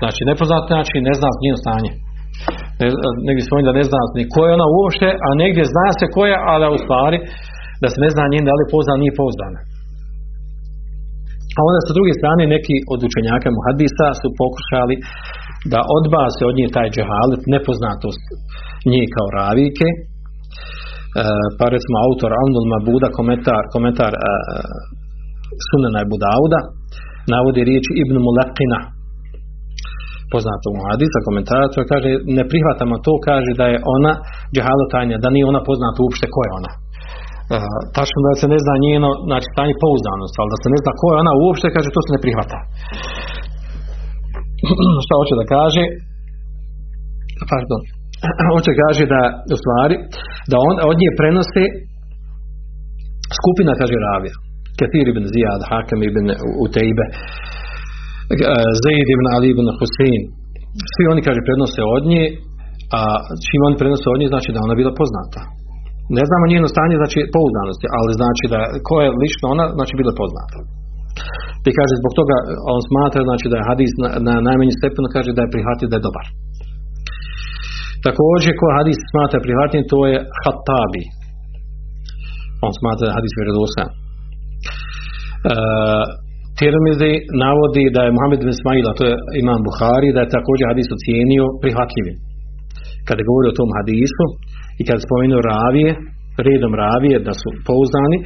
Znači, 0.00 0.20
nepoznati 0.30 0.66
znači 0.74 0.96
ne 1.08 1.14
zna 1.18 1.28
njeno 1.44 1.58
stanje. 1.64 1.90
Ne, 2.80 2.86
negdje 3.26 3.42
svojim 3.44 3.66
da 3.68 3.78
ne 3.80 3.84
zna 3.88 4.00
ni 4.18 4.24
ko 4.32 4.40
je 4.46 4.54
ona 4.58 4.66
uopšte, 4.76 5.08
a 5.26 5.28
negdje 5.42 5.62
zna 5.72 5.86
se 5.98 6.06
ko 6.14 6.22
je, 6.30 6.36
ali 6.52 6.64
u 6.76 6.78
stvari 6.84 7.18
da 7.82 7.86
se 7.92 7.98
ne 8.04 8.08
zna 8.14 8.24
njen 8.32 8.44
da 8.48 8.52
li 8.56 8.62
je 8.64 8.72
poznan, 8.74 8.98
nije 9.02 9.14
pozdana. 9.22 9.60
A 11.56 11.60
onda 11.68 11.80
sa 11.86 11.92
druge 11.98 12.12
strane 12.20 12.42
neki 12.56 12.76
od 12.92 13.00
učenjaka 13.08 13.48
muhadisa 13.56 14.06
su 14.20 14.28
pokušali 14.42 14.96
da 15.72 15.80
odbase 15.98 16.42
od 16.50 16.54
nje 16.58 16.66
taj 16.76 16.88
džehalit, 16.94 17.42
nepoznatost 17.54 18.24
nje 18.90 19.02
kao 19.14 19.28
ravike, 19.40 19.86
pa 21.58 21.66
recimo 21.74 21.96
autor 22.06 22.30
Aunul 22.40 22.68
Mabuda 22.72 23.08
komentar, 23.18 23.62
komentar 23.74 24.12
e, 24.16 24.20
Sunana 25.68 25.98
Ebu 26.04 26.16
Dauda 26.26 26.60
navodi 27.32 27.60
riječ 27.68 27.86
Ibn 28.02 28.16
Mulekina 28.26 28.78
poznato 30.32 30.66
u 30.76 30.78
hadisa, 30.88 31.18
komentator, 31.28 31.82
kaže, 31.92 32.10
ne 32.38 32.44
prihvatamo 32.50 32.94
to, 33.06 33.12
kaže 33.28 33.50
da 33.60 33.66
je 33.72 33.78
ona 33.96 34.12
džehalotanja, 34.54 35.16
da 35.24 35.28
nije 35.34 35.44
ona 35.52 35.62
poznata 35.68 35.98
uopšte 36.00 36.26
ko 36.34 36.40
je 36.46 36.50
ona. 36.60 36.72
Uh, 37.54 37.80
tačno 37.96 38.18
da 38.26 38.32
se 38.40 38.46
ne 38.54 38.58
zna 38.64 38.74
njeno, 38.86 39.08
znači 39.28 39.46
stanje 39.54 39.74
pouzdanost, 39.82 40.34
ali 40.40 40.48
da 40.54 40.58
se 40.62 40.68
ne 40.74 40.78
zna 40.82 40.92
ko 41.00 41.06
je 41.12 41.16
ona 41.24 41.32
uopšte, 41.42 41.66
kaže, 41.76 41.88
to 41.96 42.00
se 42.04 42.10
ne 42.14 42.20
prihvata. 42.24 42.58
Šta 45.04 45.14
hoće 45.20 45.34
da 45.40 45.46
kaže? 45.56 45.82
Pardon. 47.52 47.80
Hoće 48.52 48.72
kaže 48.82 49.04
da, 49.14 49.22
u 49.54 49.56
stvari, 49.62 49.96
da 50.50 50.56
on 50.68 50.76
od 50.90 50.96
nje 51.00 51.10
prenose 51.20 51.62
skupina, 53.38 53.72
kaže 53.80 53.94
Ravija. 54.08 54.34
Kathir 54.78 55.06
ibn 55.08 55.24
Zijad, 55.32 55.60
Hakem 55.70 56.00
ibn 56.10 56.26
Utejbe, 56.64 57.06
Zaid 58.82 59.08
ibn 59.14 59.26
Ali 59.34 59.46
ibn 59.54 59.66
Husein, 59.78 60.22
svi 60.92 61.04
oni, 61.12 61.20
kaže, 61.26 61.40
prenose 61.48 61.80
od 61.96 62.04
nje, 62.12 62.24
a 62.98 63.00
čim 63.46 63.60
oni 63.68 63.76
prenose 63.80 64.06
od 64.14 64.18
nje, 64.20 64.28
znači 64.34 64.48
da 64.54 64.64
ona 64.66 64.74
bila 64.80 64.92
poznata. 65.00 65.40
Ne 66.18 66.24
znamo 66.28 66.44
njeno 66.52 66.66
stanje, 66.74 66.96
znači 67.02 67.18
pouzdanosti, 67.36 67.86
ali 67.98 68.10
znači 68.20 68.44
da 68.52 68.60
ko 68.88 68.94
je 69.04 69.08
lično 69.22 69.46
ona, 69.54 69.66
znači 69.78 69.92
bila 70.00 70.12
poznata. 70.22 70.58
I 71.68 71.70
kaže, 71.78 71.94
zbog 72.00 72.12
toga 72.20 72.36
on 72.74 72.80
smatra, 72.90 73.20
znači 73.28 73.46
da 73.50 73.56
je 73.58 73.68
hadis 73.70 73.92
na, 74.02 74.08
na 74.26 74.34
najmanji 74.48 74.74
stepenu, 74.80 75.08
kaže 75.16 75.30
da 75.36 75.42
je 75.42 75.52
prihvatio 75.54 75.90
da 75.90 75.96
je 75.96 76.06
dobar. 76.08 76.26
Također, 78.06 78.50
ko 78.60 78.66
hadis 78.78 78.98
smatra 79.10 79.38
prihvatljen, 79.46 79.84
to 79.92 80.00
je 80.10 80.16
Hattabi. 80.42 81.04
On 82.66 82.72
smatra 82.80 83.04
da 83.08 83.16
hadis 83.18 83.32
vjerodostojan. 83.38 83.90
Uh, 85.50 86.04
Tirmizi 86.58 87.12
navodi 87.44 87.84
da 87.96 88.00
je 88.04 88.14
Muhammed 88.16 88.40
bin 88.42 88.54
Ismail, 88.56 88.84
a 88.90 88.96
to 88.98 89.02
je 89.10 89.14
imam 89.42 89.60
Buhari, 89.68 90.08
da 90.14 90.20
je 90.22 90.34
također 90.36 90.64
hadis 90.72 90.88
ocijenio 90.96 91.44
prihvatljivim. 91.62 92.16
Kada 93.08 93.28
govori 93.28 93.46
o 93.48 93.58
tom 93.58 93.70
hadisu 93.78 94.24
i 94.80 94.82
kada 94.88 95.00
spomenuo 95.06 95.40
ravije, 95.52 95.90
redom 96.46 96.72
ravije 96.84 97.16
da 97.28 97.32
su 97.40 97.48
pouzdani, 97.68 98.18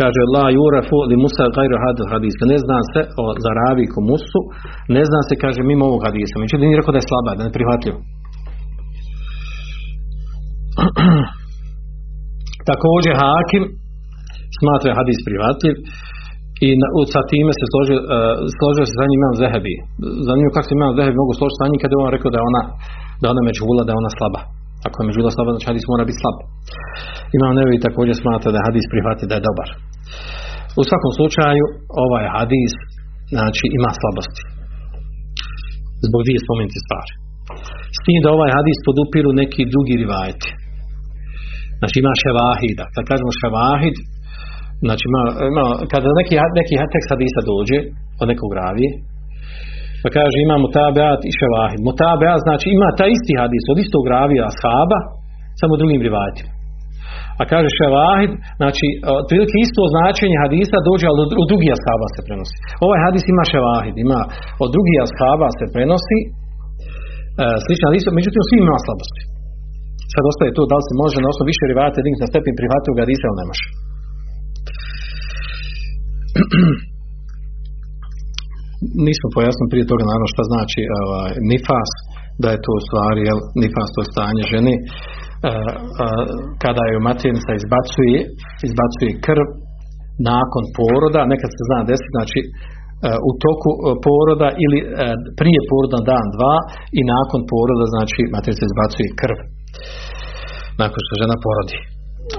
kaže 0.00 0.20
la 0.34 0.46
yurafu 0.56 0.96
li 1.10 1.16
musa 1.24 1.44
gajru 1.56 1.76
hadil 1.84 2.08
hadis. 2.14 2.34
Ne 2.52 2.58
zna 2.64 2.78
se 2.92 3.00
o, 3.22 3.24
za 3.44 3.50
ravi 3.60 3.86
musu, 4.10 4.40
ne 4.96 5.02
zna 5.08 5.20
se, 5.28 5.34
kaže, 5.42 5.60
mimo 5.70 5.84
ovog 5.90 6.02
hadisa. 6.06 6.34
Međutim, 6.42 6.66
nije 6.66 6.80
rekao 6.80 6.94
da 6.94 7.00
je 7.00 7.08
slaba, 7.10 7.30
da 7.36 7.40
je 7.42 7.48
neprihvatljiv. 7.50 7.94
Također 12.70 13.12
Hakim 13.22 13.64
smatra 14.58 14.98
hadis 14.98 15.18
prihvatljiv 15.26 15.74
i 16.66 16.68
na, 16.80 16.88
sa 17.14 17.22
time 17.30 17.52
se 17.60 17.66
složio, 17.72 17.98
uh, 18.00 18.06
složio 18.58 18.84
se 18.88 18.94
za 19.00 19.04
njim 19.08 19.20
imam 19.20 19.34
Zehebi. 19.40 19.74
Zanimljivo 20.26 20.54
kako 20.54 20.66
se 20.68 20.74
imam 20.74 20.96
Zehebi 20.98 21.22
mogu 21.22 21.32
složiti 21.38 21.58
sa 21.60 21.66
njim 21.70 21.80
kada 21.82 21.92
je 21.92 22.00
on 22.04 22.14
rekao 22.16 22.30
da 22.32 22.38
je 22.40 22.48
ona 22.50 22.62
da 23.22 23.26
ona 23.34 23.42
međhula, 23.50 23.82
da 23.84 23.90
je 23.92 24.00
ona 24.02 24.12
slaba. 24.18 24.40
Ako 24.86 24.96
je 24.98 25.08
međhula 25.08 25.30
slaba, 25.34 25.50
znači 25.52 25.68
hadis 25.70 25.84
mora 25.92 26.04
biti 26.08 26.20
slab. 26.22 26.36
Imam 27.36 27.52
Nevi 27.58 27.84
također 27.86 28.14
smatra 28.22 28.48
da 28.50 28.58
je 28.58 28.66
hadis 28.68 28.86
prihvati 28.92 29.28
da 29.30 29.34
je 29.36 29.46
dobar. 29.48 29.68
U 30.80 30.82
svakom 30.88 31.12
slučaju, 31.18 31.64
ovaj 32.04 32.24
hadis 32.36 32.72
znači 33.34 33.64
ima 33.78 33.90
slabosti. 34.00 34.42
Zbog 36.06 36.20
dvije 36.26 36.38
spomenuti 36.44 36.84
stvari. 36.86 37.12
S 37.96 37.98
tim 38.04 38.18
da 38.24 38.28
ovaj 38.36 38.50
hadis 38.58 38.78
podupiru 38.86 39.30
neki 39.42 39.62
drugi 39.72 39.94
rivajeti. 40.02 40.48
Znači 41.84 41.98
ima 42.02 42.12
ševahida. 42.22 42.84
Kad 42.94 43.04
kažemo 43.10 43.30
ševahid, 43.42 43.96
znači 44.86 45.04
ima, 45.10 45.22
ima, 45.52 45.64
kada 45.92 46.06
neki, 46.20 46.34
neki 46.60 46.74
tekst 46.94 47.08
hadisa 47.12 47.40
dođe 47.52 47.78
od 48.22 48.26
nekog 48.32 48.50
ravije, 48.60 48.90
pa 50.02 50.08
kaže 50.16 50.36
ima 50.38 50.56
mutabeat 50.64 51.20
i 51.28 51.32
ševahid. 51.40 51.80
Mutabeat 51.88 52.40
znači 52.46 52.66
ima 52.76 52.88
taj 52.98 53.10
isti 53.16 53.32
hadis 53.40 53.64
od 53.72 53.78
istog 53.84 54.04
ravija 54.14 54.42
ashaba, 54.52 54.98
samo 55.60 55.72
drugim 55.80 56.00
rivajetima. 56.08 56.50
A 57.40 57.42
kaže 57.52 57.68
ševahid, 57.78 58.32
znači 58.60 58.86
otprilike 59.20 59.56
isto 59.66 59.82
značenje 59.94 60.36
hadisa 60.44 60.78
dođe, 60.88 61.04
ali 61.08 61.18
od 61.42 61.48
drugih 61.50 61.70
ashaba 61.76 62.06
se 62.14 62.20
prenosi. 62.26 62.56
Ovaj 62.84 62.98
hadis 63.04 63.24
ima 63.34 63.44
ševahid, 63.52 63.94
ima 64.06 64.20
od 64.64 64.68
drugih 64.74 64.96
ashaba 65.06 65.48
se 65.58 65.64
prenosi, 65.74 66.18
e, 66.24 66.30
slična 67.64 67.86
hadisa, 67.88 68.08
međutim 68.18 68.42
svi 68.48 68.56
ima 68.64 68.76
slabosti. 68.84 69.22
Sad 70.12 70.22
ostaje 70.30 70.56
to 70.56 70.62
da 70.70 70.76
li 70.78 70.84
se 70.88 70.94
može 71.02 71.18
na 71.20 71.30
osnovu 71.32 71.50
više 71.52 71.64
rivajata 71.70 71.98
jediniti 71.98 72.24
na 72.24 72.30
stepen 72.32 72.54
prihvatio 72.60 72.96
ga 72.96 73.04
hadisa 73.04 73.24
ili 73.26 73.40
ne 73.40 73.46
može. 73.50 73.66
Nismo 79.06 79.28
pojasnili 79.36 79.72
prije 79.72 79.90
toga 79.90 80.02
naravno 80.10 80.28
šta 80.34 80.42
znači 80.50 80.80
ovaj, 81.04 81.32
nifas, 81.50 81.90
da 82.42 82.48
je 82.50 82.62
to 82.64 82.70
u 82.78 82.84
stvari 82.86 83.20
jel, 83.28 83.40
nifas 83.62 83.88
to 83.94 84.00
je 84.02 84.12
stanje 84.14 84.42
žene 84.52 84.74
uh, 84.78 84.82
kada 86.64 86.82
je 86.90 87.04
maternica 87.08 87.50
izbacuje 87.60 88.18
izbacuje 88.68 89.10
krv 89.26 89.46
nakon 90.32 90.64
poroda, 90.78 91.30
nekad 91.32 91.50
se 91.56 91.62
zna 91.68 91.80
desiti, 91.90 92.14
znači 92.16 92.40
uh, 92.44 92.48
u 93.28 93.30
toku 93.44 93.70
poroda 94.06 94.48
ili 94.64 94.78
prije 95.40 95.60
poroda 95.70 95.98
dan, 96.10 96.26
dva 96.36 96.56
i 96.98 97.00
nakon 97.14 97.40
poroda, 97.52 97.84
znači 97.94 98.20
maternica 98.34 98.64
izbacuje 98.66 99.08
krv 99.22 99.38
nakon 100.82 101.00
što 101.04 101.20
žena 101.22 101.36
porodi. 101.44 101.78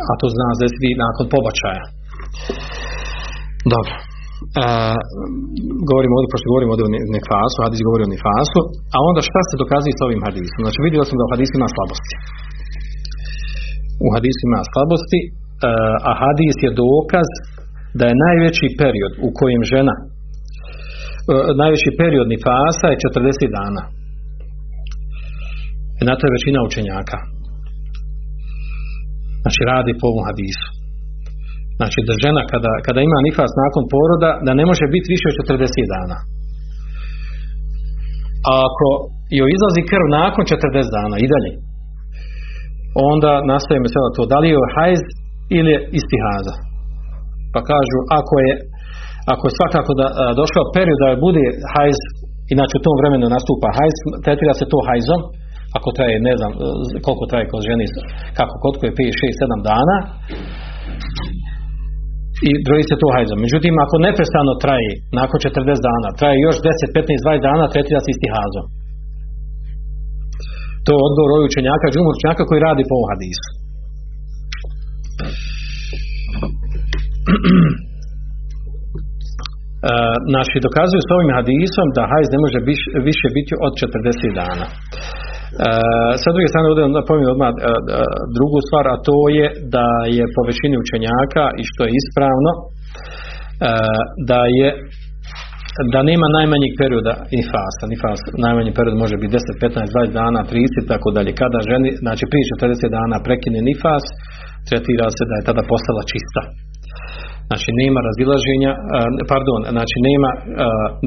A 0.10 0.12
to 0.20 0.26
zna 0.36 0.48
desiti 0.62 1.02
nakon 1.06 1.26
pobačaja. 1.34 1.86
Dobro. 3.74 3.94
Uh, 4.62 4.98
govorimo 5.90 6.14
ovdje, 6.16 6.30
pošto 6.34 6.52
govorimo 6.52 6.72
ovdje 6.74 6.86
o 6.88 6.94
nifasu, 7.18 7.58
hadis 7.66 7.82
govori 7.88 8.04
o 8.06 8.14
nifasu, 8.16 8.60
a 8.96 8.98
onda 9.10 9.22
šta 9.30 9.42
se 9.50 9.62
dokazuje 9.64 9.94
s 9.96 10.02
ovim 10.08 10.22
hadisom? 10.28 10.62
Znači 10.66 10.80
vidio 10.88 11.04
sam 11.08 11.16
da 11.18 11.28
u 11.28 11.34
hadisu 11.34 11.54
ima 11.56 11.70
slabosti. 11.76 12.16
U 14.06 14.08
hadisu 14.16 14.42
ima 14.50 14.62
slabosti, 14.72 15.22
uh, 15.30 15.96
a 16.10 16.12
hadis 16.22 16.58
je 16.66 16.78
dokaz 16.84 17.30
da 18.00 18.04
je 18.08 18.22
najveći 18.26 18.68
period 18.82 19.14
u 19.28 19.30
kojem 19.40 19.62
žena 19.74 19.96
uh, 20.02 21.48
najveći 21.62 21.90
period 22.02 22.28
nifasa 22.36 22.86
je 22.92 23.02
40 23.04 23.56
dana. 23.60 23.84
I 26.00 26.02
na 26.08 26.14
to 26.18 26.24
je 26.26 26.36
većina 26.38 26.60
učenjaka. 26.70 27.18
Znači 29.46 29.62
radi 29.72 29.92
po 30.00 30.06
ovom 30.12 30.24
hadisu. 30.30 30.68
Znači 31.80 32.00
da 32.08 32.22
žena 32.26 32.42
kada, 32.52 32.72
kada 32.86 33.00
ima 33.02 33.20
nifas 33.28 33.52
nakon 33.64 33.84
poroda 33.94 34.32
da 34.46 34.52
ne 34.60 34.66
može 34.70 34.86
biti 34.96 35.12
više 35.14 35.28
od 35.30 35.38
40 35.40 35.94
dana. 35.96 36.18
A 38.50 38.52
ako 38.68 38.88
joj 39.40 39.50
izlazi 39.56 39.82
krv 39.92 40.06
nakon 40.22 40.44
40 40.46 40.96
dana 40.98 41.16
i 41.20 41.28
dalje, 41.34 41.52
onda 43.12 43.32
nastaje 43.52 43.80
mesela 43.88 44.10
to 44.16 44.22
da 44.32 44.38
li 44.42 44.48
je 44.52 44.74
hajz 44.76 45.02
ili 45.58 45.70
je 45.74 45.80
istihaza. 46.00 46.56
Pa 47.54 47.60
kažu 47.72 48.00
ako 48.20 48.36
je 48.46 48.54
ako 49.34 49.44
je 49.48 49.58
svakako 49.60 49.92
da, 50.00 50.08
a, 50.10 50.14
došao 50.42 50.74
period 50.78 50.98
da 51.04 51.24
bude 51.28 51.44
hajz, 51.74 52.00
inače 52.56 52.74
u 52.78 52.86
tom 52.86 52.96
vremenu 53.02 53.26
nastupa 53.36 53.68
hajz, 53.78 53.96
tretira 54.26 54.54
se 54.60 54.66
to 54.72 54.80
hajzom, 54.88 55.22
ako 55.78 55.90
traje, 55.98 56.16
ne 56.30 56.34
znam 56.40 56.52
koliko 57.06 57.26
traje 57.32 57.46
kod 57.52 57.62
ženi, 57.70 57.86
kako 58.40 58.54
kod 58.64 58.74
koje 58.80 58.92
5, 58.92 59.22
6, 59.22 59.44
7 59.44 59.70
dana, 59.72 59.98
i 62.50 62.50
broji 62.66 62.84
se 62.90 62.96
to 63.02 63.08
hajzom. 63.16 63.40
Međutim, 63.46 63.74
ako 63.86 63.96
neprestano 64.08 64.54
traje, 64.64 64.92
nakon 65.20 65.38
40 65.40 65.88
dana, 65.90 66.08
traje 66.20 66.38
još 66.48 66.58
10, 66.68 66.98
15, 66.98 67.28
20 67.28 67.48
dana, 67.50 67.64
tretira 67.74 68.00
se 68.02 68.10
istihazom. 68.12 68.66
To 70.86 70.90
je 70.94 71.06
odgovor 71.08 71.30
ovih 71.32 71.48
učenjaka, 71.52 71.92
džumur 71.94 72.14
učenjaka 72.16 72.44
koji 72.50 72.66
radi 72.68 72.84
po 72.90 72.94
ovom 72.98 73.10
hadisu. 73.14 73.50
E, 79.86 79.94
naši 80.38 80.58
dokazuju 80.68 81.02
s 81.08 81.12
ovim 81.16 81.32
hadisom 81.38 81.88
da 81.96 82.10
hajz 82.12 82.28
ne 82.34 82.40
može 82.46 82.60
više 83.10 83.28
biti 83.38 83.54
od 83.66 83.74
40 83.82 84.40
dana. 84.42 84.66
E, 85.56 85.68
sa 86.24 86.30
druge 86.34 86.48
strane 86.52 86.68
ovdje 86.68 86.84
napominjem 87.00 87.34
odmah 87.36 87.52
e, 87.54 87.58
e, 87.62 87.70
drugu 88.38 88.58
stvar, 88.68 88.86
a 88.94 88.96
to 89.08 89.18
je 89.38 89.48
da 89.76 89.88
je 90.18 90.26
po 90.36 90.42
većini 90.50 90.76
učenjaka 90.84 91.44
i 91.62 91.64
što 91.70 91.82
je 91.86 91.92
ispravno 92.02 92.52
da 94.30 94.42
je 94.60 94.70
da 95.94 96.00
nema 96.12 96.28
najmanjeg 96.38 96.72
perioda 96.82 97.14
nifasa, 97.38 97.84
nifas 97.94 98.22
najmanji 98.46 98.72
period 98.78 98.96
može 99.04 99.16
biti 99.22 99.34
10, 99.38 99.42
15, 99.66 99.92
20 100.12 100.22
dana, 100.22 100.40
30 100.52 100.92
tako 100.94 101.08
dalje. 101.16 101.32
Kada 101.42 101.60
ženi, 101.70 101.90
znači 102.04 102.24
prije 102.32 102.44
40 102.54 102.98
dana 102.98 103.18
prekine 103.28 103.60
nifas, 103.70 104.06
tretira 104.68 105.08
se 105.18 105.24
da 105.30 105.36
je 105.36 105.48
tada 105.50 105.64
postala 105.72 106.04
čista. 106.12 106.42
Znači 107.50 107.70
nema 107.82 108.00
razilaženja, 108.10 108.72
pardon, 109.32 109.60
znači 109.76 109.98
nema 110.10 110.30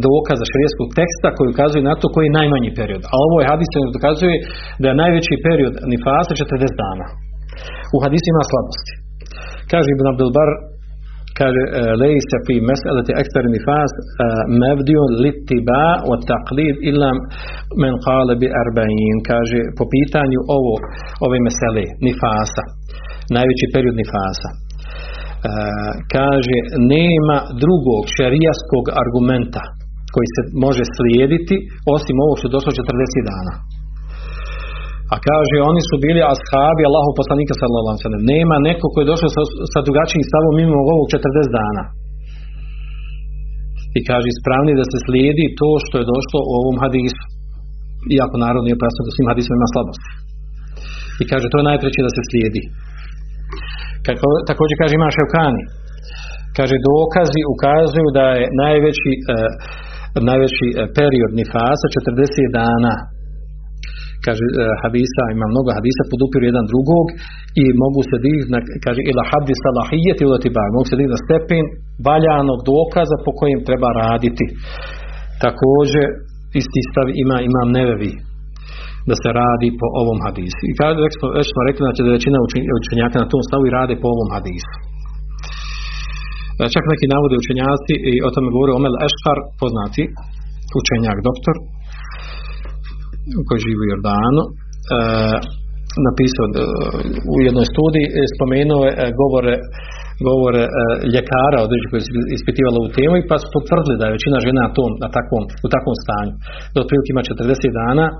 dokaza 0.06 0.44
šerijskog 0.52 0.88
teksta 0.98 1.28
koji 1.36 1.48
ukazuje 1.54 1.82
na 1.90 1.94
to 2.00 2.06
koji 2.14 2.24
je 2.26 2.38
najmanji 2.40 2.70
period. 2.80 3.02
A 3.12 3.14
ovo 3.26 3.36
je 3.38 3.50
hadis 3.52 3.70
dokazuje 3.96 4.36
da 4.82 4.86
je 4.88 5.00
najveći 5.02 5.34
period 5.46 5.74
nifasa 5.92 6.32
40 6.34 6.82
dana. 6.82 7.06
U 7.94 7.98
hadisu 8.04 8.26
ima 8.28 8.44
slabosti. 8.50 8.92
Kaže 9.72 9.88
Ibn 9.90 10.06
Abdul 10.12 10.32
Bar, 10.36 10.50
kaže 11.40 11.62
e, 11.66 11.70
lejse 12.02 12.36
fi 12.46 12.54
mes'elati 12.68 13.12
ekster 13.20 13.44
nifas 13.56 13.92
e, 13.96 14.00
mevdion 14.62 15.10
litiba 15.24 15.84
wa 16.10 16.16
taqlid 16.30 16.76
illa 16.90 17.10
men 17.82 17.94
kale 18.06 18.34
bi 18.40 18.48
arba'in 18.62 19.16
kaže 19.30 19.60
po 19.78 19.84
pitanju 19.94 20.40
ovo 20.56 20.74
ove 21.26 21.38
mesele 21.46 21.84
nifasa 22.06 22.64
najveći 23.36 23.66
period 23.74 23.96
nifasa 24.02 24.48
kaže 26.16 26.58
nema 26.94 27.38
drugog 27.62 28.02
šerijaskog 28.16 28.84
argumenta 29.02 29.64
koji 30.14 30.28
se 30.34 30.42
može 30.64 30.84
slijediti 30.96 31.56
osim 31.96 32.16
ovog 32.24 32.36
što 32.38 32.46
je 32.46 32.56
došlo 32.56 32.70
40 32.72 33.30
dana 33.32 33.54
a 35.14 35.16
kaže, 35.28 35.56
oni 35.70 35.82
su 35.88 35.94
bili 36.06 36.20
ashabi 36.34 36.82
Allahu 36.88 37.12
poslanika 37.20 37.54
sallallahu 37.60 37.98
Nema 38.34 38.56
neko 38.68 38.86
koji 38.90 39.02
je 39.04 39.12
došao 39.12 39.30
sa, 39.36 39.42
sa 39.72 39.80
drugačijim 39.86 40.24
stavom 40.30 40.52
mimo 40.60 40.76
ovog 40.94 41.06
40 41.12 41.58
dana. 41.60 41.84
I 43.98 44.00
kaže, 44.08 44.26
ispravni 44.28 44.72
da 44.80 44.84
se 44.92 44.98
slijedi 45.06 45.44
to 45.60 45.70
što 45.84 45.94
je 45.98 46.10
došlo 46.14 46.38
u 46.50 46.52
ovom 46.60 46.76
hadisu. 46.82 47.24
Iako 48.16 48.36
narod 48.44 48.62
nije 48.64 48.80
pojasno 48.80 49.02
da 49.06 49.12
svim 49.12 49.30
hadisima 49.30 49.56
ima 49.58 49.68
slabosti. 49.74 50.08
I 51.22 51.24
kaže, 51.30 51.46
to 51.48 51.56
je 51.58 51.68
najpreće 51.70 52.00
da 52.06 52.12
se 52.16 52.22
slijedi. 52.30 52.62
Također 54.50 54.76
kaže 54.80 54.92
ima 54.96 55.08
Ševkani. 55.16 55.62
Kaže, 56.56 56.76
dokazi 56.90 57.40
ukazuju 57.54 58.08
da 58.18 58.26
je 58.40 58.46
najveći, 58.62 59.12
eh, 59.34 59.50
najveći 60.30 60.66
eh, 60.70 60.76
period 60.98 61.30
nifasa 61.40 61.86
40 61.96 62.56
dana 62.60 62.94
kaže 64.26 64.44
e, 64.46 64.52
hadisa, 64.82 65.22
ima 65.36 65.46
mnogo 65.52 65.68
hadisa 65.78 66.10
podupiru 66.12 66.44
jedan 66.50 66.66
drugog 66.72 67.06
i 67.62 67.64
mogu 67.82 68.00
se 68.08 68.16
na, 68.52 68.58
kaže 68.84 69.00
ila 69.10 69.22
haddi 69.30 69.54
salahijeti 69.64 70.22
ila 70.26 70.38
tibar, 70.44 70.68
mogu 70.76 70.86
se 70.88 70.96
dignuti 70.96 71.16
na 71.16 71.24
stepen 71.26 71.64
valjanog 72.08 72.58
dokaza 72.72 73.16
po 73.24 73.30
kojim 73.38 73.60
treba 73.68 73.88
raditi. 74.02 74.46
Također 75.44 76.06
isti 76.60 76.80
stav 76.90 77.06
ima 77.22 77.36
imam 77.48 77.68
nevevi 77.78 78.12
da 79.08 79.14
se 79.22 79.28
radi 79.42 79.68
po 79.80 79.86
ovom 80.02 80.18
hadisu. 80.26 80.62
I 80.70 80.72
kada 80.78 81.00
već 81.06 81.14
smo, 81.18 81.26
već 81.38 81.46
smo 81.52 81.60
rekli 81.68 81.82
znači 81.86 82.00
da 82.04 82.16
većina 82.18 82.38
učenjaka 82.80 83.16
na 83.22 83.30
tom 83.32 83.42
stavu 83.48 83.62
i 83.66 83.74
rade 83.78 83.94
po 84.02 84.08
ovom 84.14 84.28
hadisu. 84.34 84.74
E, 86.60 86.62
čak 86.74 86.84
neki 86.92 87.06
navode 87.14 87.34
učenjaci 87.42 87.94
i 88.12 88.14
o 88.26 88.28
tome 88.34 88.48
govori 88.54 88.72
Omel 88.78 88.94
Eškar, 89.06 89.38
poznati 89.60 90.02
učenjak 90.80 91.18
doktor, 91.28 91.54
koji 93.46 93.64
živi 93.66 93.82
u 93.82 93.90
Jordanu, 93.92 94.42
e, 94.46 94.50
napisao 96.06 96.46
e, 96.48 96.52
u 97.32 97.34
jednoj 97.48 97.66
studiji, 97.74 98.06
e, 98.08 98.12
spomenuo 98.34 98.82
je 98.86 99.16
govore 99.22 99.54
govore 100.26 100.64
e, 100.66 100.70
ljekara 101.14 101.58
određenih 101.66 101.90
koji 101.92 102.02
su 102.04 102.10
ispitivali 102.38 102.78
u 102.80 102.92
temu 102.96 103.14
i 103.18 103.26
pa 103.30 103.36
su 103.40 103.46
potvrdili 103.56 103.96
da 103.98 104.04
je 104.06 104.16
većina 104.18 104.44
žena 104.46 104.60
na 104.66 104.72
tom, 104.78 104.90
na 105.04 105.08
takvom, 105.16 105.42
u 105.66 105.68
takvom 105.74 105.96
stanju. 106.04 106.34
Da 106.72 106.76
otprilike 106.82 107.08
ima 107.10 107.22
40 107.30 107.78
dana 107.80 108.06
e, 108.10 108.14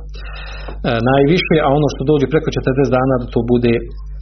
najviše, 1.10 1.56
a 1.64 1.68
ono 1.78 1.86
što 1.92 2.02
dođe 2.10 2.26
preko 2.32 2.48
40 2.56 2.96
dana 2.98 3.14
da 3.20 3.32
to 3.34 3.40
bude 3.52 3.74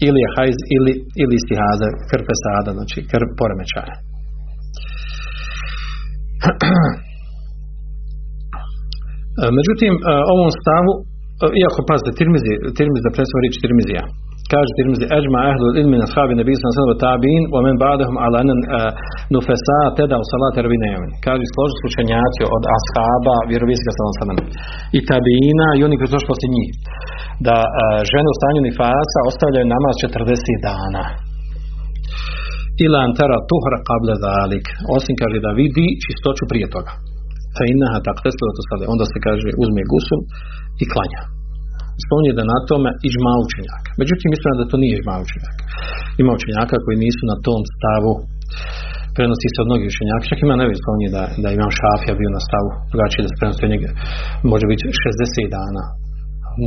ili 0.06 0.18
je 0.24 0.32
hajz 0.34 0.58
ili, 0.76 0.92
ili 1.22 1.34
istihaza, 1.40 1.88
krv 2.10 2.24
pesada, 2.28 2.70
znači 2.78 2.98
krv 3.12 3.28
poremećaja. 3.40 3.94
E, 9.42 9.44
međutim, 9.58 9.92
e, 9.96 9.98
ovom 10.34 10.50
stavu, 10.60 10.92
iako 11.62 11.80
pazite, 11.90 12.10
tirmizi, 12.20 12.52
tirmizi 12.78 13.02
da 13.06 13.16
presimo 13.16 13.38
riječ 13.44 13.56
tirmizija, 13.64 14.02
kaže 14.52 14.70
tirmizi, 14.78 15.04
eđma 15.18 15.38
ahlul 15.50 15.74
ilmi 15.80 15.96
na 16.02 16.06
shabi 16.12 16.34
nebi 16.40 16.54
sam 16.62 16.72
sada 16.76 16.94
tabin, 17.04 17.42
wa 17.54 17.60
men 17.66 17.76
ba'dahum 17.84 18.16
ala 18.24 18.36
anan 18.44 18.60
nufesa 19.34 19.80
teda 19.98 20.16
u 20.22 20.24
salate 20.30 20.58
rabine 20.64 20.88
jemen. 20.94 21.12
Kaže, 21.26 21.44
složi 21.54 21.74
slučenjaci 21.82 22.42
od 22.56 22.62
ashaba, 22.76 23.36
vjeroviska 23.50 23.90
sam 23.98 24.10
sada 24.18 24.34
i 24.98 25.00
tabina 25.10 25.68
i 25.78 25.80
oni 25.86 25.94
koji 25.98 26.08
su 26.10 26.30
poslije 26.30 26.48
njih, 26.56 26.68
da 27.46 27.56
žene 28.10 28.28
u 28.32 28.36
stanju 28.38 28.60
nifasa 28.68 29.18
ostavljaju 29.30 29.72
namaz 29.74 29.94
40 30.02 30.66
dana. 30.68 31.04
Ila 32.84 32.98
antara 33.08 33.38
tuhra 33.50 33.78
qabla 33.88 34.14
zalik. 34.26 34.66
Osim 34.96 35.14
kaže 35.22 35.38
da 35.46 35.50
vidi 35.60 35.86
čistoću 36.04 36.44
prije 36.50 36.68
toga 36.76 36.92
fa 37.56 37.64
innaha 37.72 37.98
taqtasilu 38.08 38.50
tusali. 38.58 38.84
Onda 38.92 39.04
se 39.12 39.18
kaže 39.26 39.48
uzme 39.62 39.82
gusul 39.92 40.20
i 40.82 40.84
klanja. 40.92 41.22
Spominje 42.04 42.32
da 42.38 42.44
na 42.52 42.58
tome 42.70 42.90
ižma 43.08 43.32
učenjaka. 43.44 43.90
Međutim, 44.00 44.28
ispravno 44.30 44.58
da 44.60 44.70
to 44.70 44.76
nije 44.82 44.92
ižma 44.96 45.14
učenjaka. 45.24 45.62
Ima 46.22 46.30
učenjaka 46.38 46.76
koji 46.84 46.96
nisu 47.04 47.22
na 47.32 47.36
tom 47.46 47.60
stavu 47.76 48.12
prenosi 49.16 49.48
se 49.52 49.58
od 49.62 49.68
mnogih 49.70 49.88
učenjaka. 49.92 50.28
Čak 50.30 50.40
ima 50.42 50.54
nevi 50.62 50.74
spominje 50.82 51.08
da, 51.16 51.22
da 51.42 51.48
imam 51.50 51.72
šafija 51.78 52.14
bio 52.20 52.30
na 52.36 52.42
stavu 52.48 52.70
drugačije 52.92 53.20
da 53.24 53.28
se 53.30 53.38
prenosi 53.40 53.62
od 53.66 53.72
njega. 53.74 53.90
Može 54.52 54.64
biti 54.72 54.82
60 55.04 55.56
dana. 55.58 55.82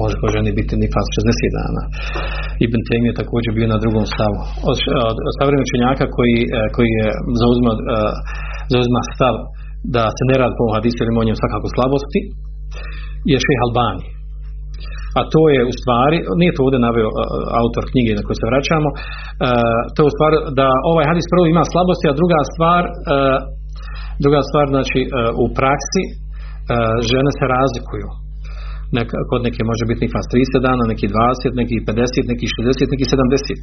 Može 0.01 0.15
po 0.21 0.27
ženi 0.35 0.51
biti 0.59 0.73
nifas 0.83 1.07
60 1.17 1.57
dana. 1.59 1.81
Ibn 2.65 2.79
Taymi 2.87 3.07
je 3.09 3.19
također 3.21 3.51
bio 3.57 3.67
na 3.73 3.81
drugom 3.83 4.05
stavu. 4.13 4.39
Od, 4.69 4.77
od, 5.09 5.17
od 5.47 5.63
učenjaka 5.65 6.05
koji, 6.15 6.37
koji 6.75 6.89
je 6.99 7.07
zauzma, 7.41 7.71
zauzma 8.73 9.01
stav 9.13 9.35
da 9.95 10.03
se 10.17 10.23
ne 10.29 10.35
radi 10.41 10.55
po 10.59 10.65
hadisu 10.75 10.99
ili 11.01 11.11
o 11.21 11.27
njem 11.27 11.37
svakako 11.41 11.67
slabosti 11.75 12.21
je 13.31 13.37
šeha 13.45 13.63
Albani 13.67 14.18
a 15.19 15.21
to 15.33 15.41
je 15.55 15.61
u 15.71 15.73
stvari 15.79 16.17
nije 16.41 16.55
to 16.55 16.61
ovdje 16.65 16.79
naveo 16.87 17.09
autor 17.61 17.83
knjige 17.91 18.11
na 18.17 18.23
koju 18.25 18.37
se 18.39 18.49
vraćamo 18.51 18.89
to 19.93 19.99
je 20.01 20.09
u 20.09 20.15
stvari 20.15 20.35
da 20.59 20.67
ovaj 20.91 21.05
hadis 21.09 21.25
prvo 21.33 21.45
ima 21.45 21.63
slabosti 21.71 22.05
a 22.07 22.17
druga 22.19 22.39
stvar 22.53 22.83
druga 24.23 24.41
stvar 24.49 24.65
znači 24.75 24.99
u 25.43 25.45
praksi 25.57 26.03
žene 27.09 27.31
se 27.37 27.45
razlikuju 27.55 28.09
Nek, 28.97 29.09
kod 29.29 29.41
neke 29.47 29.61
može 29.71 29.83
biti 29.89 30.03
nifas 30.05 30.25
30 30.33 30.67
dana, 30.67 30.83
neki 30.91 31.07
20, 31.13 31.61
neki 31.61 31.75
50, 31.87 32.31
neki 32.31 32.45
60, 32.57 32.93
neki 32.93 33.05
70. 33.13 33.61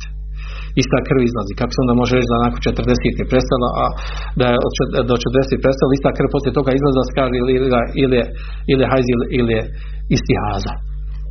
Ista 0.82 0.98
krv 1.08 1.20
izlazi. 1.28 1.52
Kako 1.60 1.72
se 1.72 1.82
onda 1.84 1.94
može 2.02 2.12
reći 2.16 2.30
da 2.32 2.44
nakon 2.46 2.60
40 2.66 3.20
je 3.20 3.30
prestala, 3.32 3.68
a 3.82 3.84
da 4.40 4.46
je 4.52 4.56
do 5.10 5.14
40 5.24 5.64
prestala, 5.64 5.90
ista 5.96 6.10
krv 6.18 6.28
poslije 6.34 6.52
toga 6.58 6.70
izlaza 6.72 7.02
skar 7.10 7.30
ili, 7.40 7.52
ili, 7.58 7.68
ili, 8.04 8.18
ili 8.72 8.84
hajz 8.90 9.06
ili, 9.14 9.26
ili 9.40 9.56
istihaza. 10.16 10.74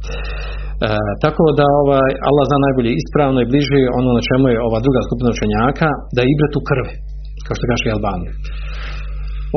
E, 0.06 0.88
tako 1.26 1.46
da 1.60 1.65
ovaj, 1.84 2.12
Allah 2.30 2.44
zna 2.50 2.58
najbolje 2.65 2.91
ispravno 3.02 3.39
i 3.41 3.50
bliže 3.52 3.80
ono 4.00 4.10
na 4.18 4.22
čemu 4.30 4.46
je 4.54 4.65
ova 4.68 4.80
druga 4.86 5.02
skupina 5.08 5.30
učenjaka, 5.36 5.88
da 6.15 6.20
je 6.22 6.32
ibret 6.34 6.54
u 6.60 6.65
krvi, 6.70 6.94
kao 7.46 7.56
što 7.58 7.65
kaže 7.72 7.96
Albanija. 7.98 8.34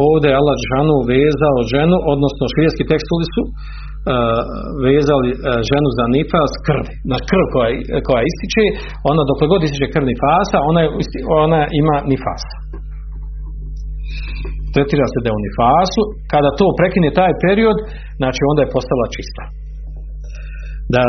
Ovdje 0.08 0.26
je 0.30 0.38
Allah 0.40 0.56
Žanu 0.68 0.96
vezao 1.14 1.58
ženu, 1.74 1.96
odnosno 2.12 2.44
širijeski 2.52 2.84
tekstuli 2.92 3.26
su, 3.34 3.42
vezali 4.88 5.30
ženu 5.70 5.88
za 5.98 6.04
nifas 6.16 6.52
krvi. 6.66 6.92
Na 7.12 7.18
krv 7.28 7.44
koja, 7.54 7.70
koja 8.06 8.22
ističe, 8.30 8.64
ona 9.11 9.22
dok 9.28 9.38
god 9.52 9.61
ističe 9.62 9.87
krv 9.94 10.06
nifasa, 10.12 10.58
ona, 10.70 10.82
ona 11.44 11.61
ima 11.80 11.96
nifas. 12.12 12.44
Tretira 14.74 15.06
se 15.12 15.18
da 15.22 15.28
je 15.28 15.38
u 15.38 15.44
nifasu. 15.48 16.02
Kada 16.32 16.50
to 16.61 16.66
prekine 16.80 17.08
taj 17.20 17.32
period, 17.44 17.76
znači 18.20 18.40
onda 18.50 18.61
je 18.62 18.74
postala 18.76 19.06
čista. 19.16 19.44
Da, 20.94 21.05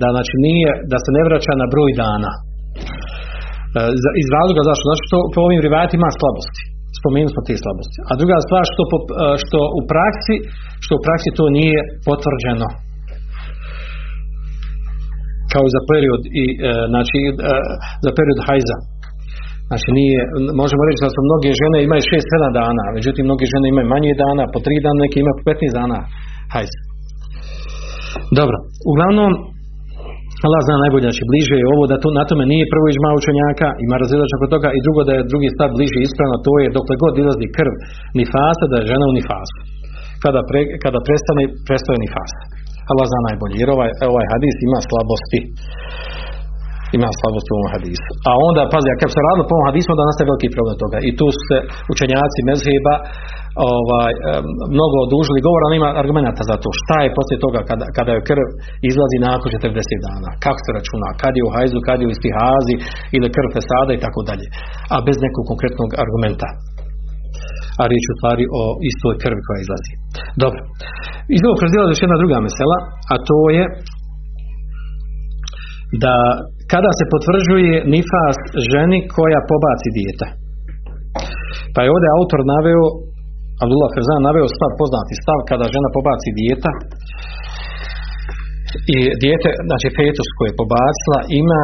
da 0.00 0.08
znači 0.14 0.34
nije, 0.46 0.70
da 0.92 0.96
se 1.04 1.10
ne 1.16 1.22
vraća 1.28 1.52
na 1.62 1.66
broj 1.74 1.90
dana. 2.04 2.32
Iz 4.22 4.28
razloga 4.36 4.62
zašto? 4.68 4.84
Znači 4.88 5.04
što 5.08 5.18
po 5.34 5.40
ovim 5.46 5.60
rivajatima 5.66 6.06
ima 6.06 6.18
slabosti 6.18 6.62
spomenuli 7.00 7.32
smo 7.34 7.42
te 7.46 7.54
slabosti. 7.62 7.98
A 8.10 8.12
druga 8.20 8.36
stvar 8.46 8.64
što, 8.72 8.82
što 9.44 9.58
u 9.78 9.80
praksi 9.92 10.36
što 10.84 10.92
u 10.96 11.02
praksi 11.06 11.30
to 11.38 11.44
nije 11.58 11.78
potvrđeno 12.08 12.68
kao 15.52 15.66
za 15.74 15.80
period 15.90 16.22
i 16.42 16.44
e, 16.50 16.56
znači 16.92 17.18
e, 17.26 17.32
za 18.04 18.10
period 18.18 18.38
hajza 18.46 18.78
znači 19.68 19.88
nije, 19.98 20.20
možemo 20.62 20.82
reći 20.88 21.04
da 21.04 21.10
su 21.14 21.20
mnoge 21.28 21.50
žene 21.60 21.78
imaju 21.88 22.02
6-7 22.12 22.58
dana 22.60 22.84
međutim 22.98 23.22
mnoge 23.28 23.44
žene 23.52 23.66
imaju 23.68 23.86
manje 23.94 24.12
dana 24.24 24.44
po 24.52 24.58
3 24.66 24.84
dana, 24.84 24.98
neke 25.04 25.16
imaju 25.18 25.36
po 25.38 25.44
15 25.50 25.78
dana 25.80 25.98
hajza 26.54 26.87
dobro, 28.38 28.56
uglavnom 28.92 29.32
Allah 30.46 30.60
zna 30.66 30.76
najbolje, 30.84 31.06
znači 31.08 31.24
bliže 31.30 31.54
je 31.60 31.70
ovo 31.74 31.84
da 31.90 31.96
to, 32.02 32.08
na 32.18 32.24
tome 32.28 32.44
nije 32.52 32.72
prvo 32.72 32.86
ižma 32.88 33.10
učenjaka, 33.20 33.68
ima 33.86 33.96
razilač 34.02 34.30
oko 34.36 34.46
toga 34.54 34.68
i 34.72 34.82
drugo 34.84 35.00
da 35.08 35.12
je 35.14 35.28
drugi 35.32 35.48
stav 35.56 35.68
bliže 35.76 35.98
ispravno, 36.00 36.36
to 36.46 36.52
je 36.62 36.74
dokle 36.78 36.94
god 37.02 37.12
izlazi 37.14 37.46
krv 37.56 37.74
nifasa, 38.18 38.64
da 38.70 38.76
je 38.78 38.88
žena 38.92 39.04
u 39.08 39.16
nifasu. 39.18 39.58
Kada, 40.24 40.40
pre, 40.48 40.60
kada 40.84 40.98
prestane, 41.06 41.42
prestaje 41.66 41.98
nifas. 42.04 42.32
Allah 42.90 43.06
zna 43.10 43.20
najbolje, 43.28 43.54
jer 43.60 43.68
ovaj, 43.76 43.90
ovaj 44.12 44.26
hadis 44.32 44.56
ima 44.68 44.80
slabosti. 44.88 45.40
Ima 46.96 47.08
slabosti 47.20 47.50
u 47.50 47.56
ovom 47.58 47.70
hadisu. 47.74 48.10
A 48.28 48.32
onda, 48.48 48.62
pazi, 48.72 48.88
kad 49.02 49.08
se 49.12 49.20
radilo 49.26 49.44
po 49.48 49.54
ovom 49.56 49.66
hadisu, 49.70 49.88
onda 49.90 50.04
nastaje 50.08 50.28
veliki 50.30 50.54
problem 50.56 50.76
toga. 50.84 50.98
I 51.08 51.10
tu 51.18 51.26
se 51.46 51.56
učenjaci 51.92 52.40
mezheba 52.50 52.94
ovaj, 53.78 54.12
mnogo 54.74 54.96
odužili 55.06 55.44
govora, 55.46 55.64
on 55.68 55.76
ima 55.80 55.90
argumenta 56.02 56.42
za 56.50 56.56
to. 56.62 56.68
Šta 56.82 56.96
je 57.04 57.14
poslije 57.18 57.38
toga 57.46 57.60
kada, 57.70 57.86
kada 57.96 58.10
je 58.12 58.26
krv 58.30 58.46
izlazi 58.90 59.16
nakon 59.28 59.48
40 59.54 60.06
dana? 60.08 60.30
Kako 60.44 60.60
se 60.64 60.70
računa? 60.78 61.08
Kad 61.22 61.32
je 61.36 61.42
u 61.48 61.52
hajzu, 61.54 61.78
kad 61.88 61.96
je 61.98 62.08
u 62.08 62.14
istihazi 62.16 62.74
ili 63.16 63.34
krv 63.36 63.48
fesada 63.56 63.92
i 63.94 64.02
tako 64.04 64.20
dalje. 64.28 64.46
A 64.94 64.96
bez 65.08 65.16
nekog 65.26 65.44
konkretnog 65.50 65.90
argumenta. 66.04 66.48
A 67.80 67.82
riječ 67.90 68.04
u 68.12 68.16
stvari 68.18 68.44
o 68.60 68.62
istoj 68.90 69.14
krvi 69.22 69.42
koja 69.46 69.58
izlazi. 69.64 69.92
Dobro. 70.44 70.60
Iz 71.36 71.42
ovog 71.46 71.58
prozdjela 71.60 71.86
još 71.90 72.04
jedna 72.04 72.18
druga 72.22 72.36
mesela, 72.48 72.76
a 73.12 73.14
to 73.28 73.38
je 73.56 73.64
da 76.04 76.14
kada 76.72 76.90
se 76.98 77.04
potvrđuje 77.12 77.74
nifas 77.94 78.36
ženi 78.72 78.98
koja 79.16 79.40
pobaci 79.50 79.88
dijete. 79.98 80.26
Pa 81.74 81.78
je 81.82 81.92
ovdje 81.94 82.08
autor 82.18 82.40
naveo, 82.54 82.84
Abdullah 83.64 83.90
Ferzan 83.94 84.22
naveo 84.28 84.46
stav, 84.56 84.70
poznati 84.80 85.14
stav, 85.22 85.38
kada 85.50 85.72
žena 85.74 85.88
pobaci 85.96 86.30
dijeta, 86.40 86.70
i 88.94 88.96
dijete, 89.22 89.48
znači 89.68 89.88
fetus 89.98 90.28
koje 90.36 90.48
je 90.50 90.60
pobacila, 90.62 91.18
ima 91.42 91.62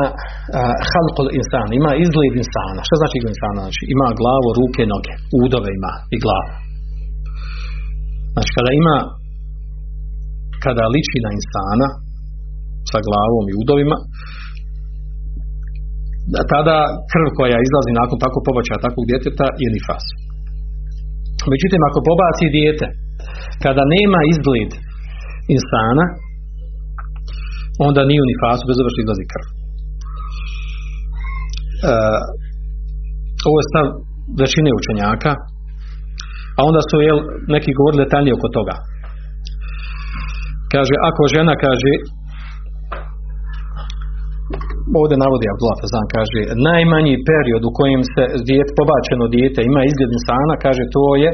halkul 0.90 1.28
insan, 1.40 1.68
ima 1.80 1.90
izgled 2.04 2.32
insana. 2.42 2.80
Što 2.86 2.94
znači 3.00 3.14
izgled 3.16 3.34
insana? 3.36 3.60
Znači 3.66 3.82
ima 3.94 4.08
glavu, 4.20 4.48
ruke, 4.58 4.82
noge, 4.92 5.12
udove 5.44 5.70
ima 5.78 5.92
i 6.14 6.16
glavu. 6.24 6.52
Znači 8.34 8.50
kada 8.56 8.70
ima, 8.80 8.96
kada 10.64 10.84
liči 10.94 11.18
na 11.26 11.30
insana, 11.38 11.88
sa 12.90 12.98
glavom 13.06 13.44
i 13.48 13.58
udovima, 13.62 13.96
tada 16.52 16.76
krv 17.12 17.28
koja 17.38 17.64
izlazi 17.66 17.92
nakon 18.00 18.16
takvog 18.24 18.42
pobačaja 18.48 18.84
takvog 18.86 19.04
djeteta 19.10 19.46
je 19.62 19.68
nifas. 19.76 20.04
Međutim, 21.52 21.80
ako 21.88 21.98
pobaci 22.10 22.54
dijete, 22.56 22.86
kada 23.64 23.82
nema 23.96 24.20
izgled 24.32 24.70
insana, 25.56 26.04
onda 27.88 28.00
nije 28.08 28.20
u 28.24 28.30
nifasu, 28.32 28.62
bez 28.68 28.76
obzira 28.76 28.92
što 28.92 29.04
izlazi 29.04 29.24
krv. 29.32 29.46
E, 29.48 29.50
ovo 33.48 33.56
je 33.58 33.68
stav 33.70 33.86
većine 34.42 34.70
učenjaka, 34.80 35.32
a 36.58 36.60
onda 36.68 36.80
su 36.88 36.94
jel, 37.08 37.18
neki 37.54 37.70
govorili 37.78 38.04
detaljnije 38.04 38.34
oko 38.38 38.48
toga. 38.58 38.76
Kaže, 40.72 40.94
ako 41.08 41.22
žena 41.34 41.54
kaže, 41.66 41.92
ovdje 45.00 45.16
navodi 45.24 45.46
Abdullah 45.52 45.78
Fazan, 45.82 46.06
kaže, 46.16 46.40
najmanji 46.68 47.14
period 47.30 47.62
u 47.64 47.74
kojem 47.78 48.02
se 48.14 48.22
dijete, 48.48 48.70
pobačeno 48.80 49.24
dijete 49.34 49.60
ima 49.62 49.80
izgled 49.90 50.10
insana, 50.18 50.54
kaže, 50.64 50.82
to 50.96 51.04
je 51.22 51.30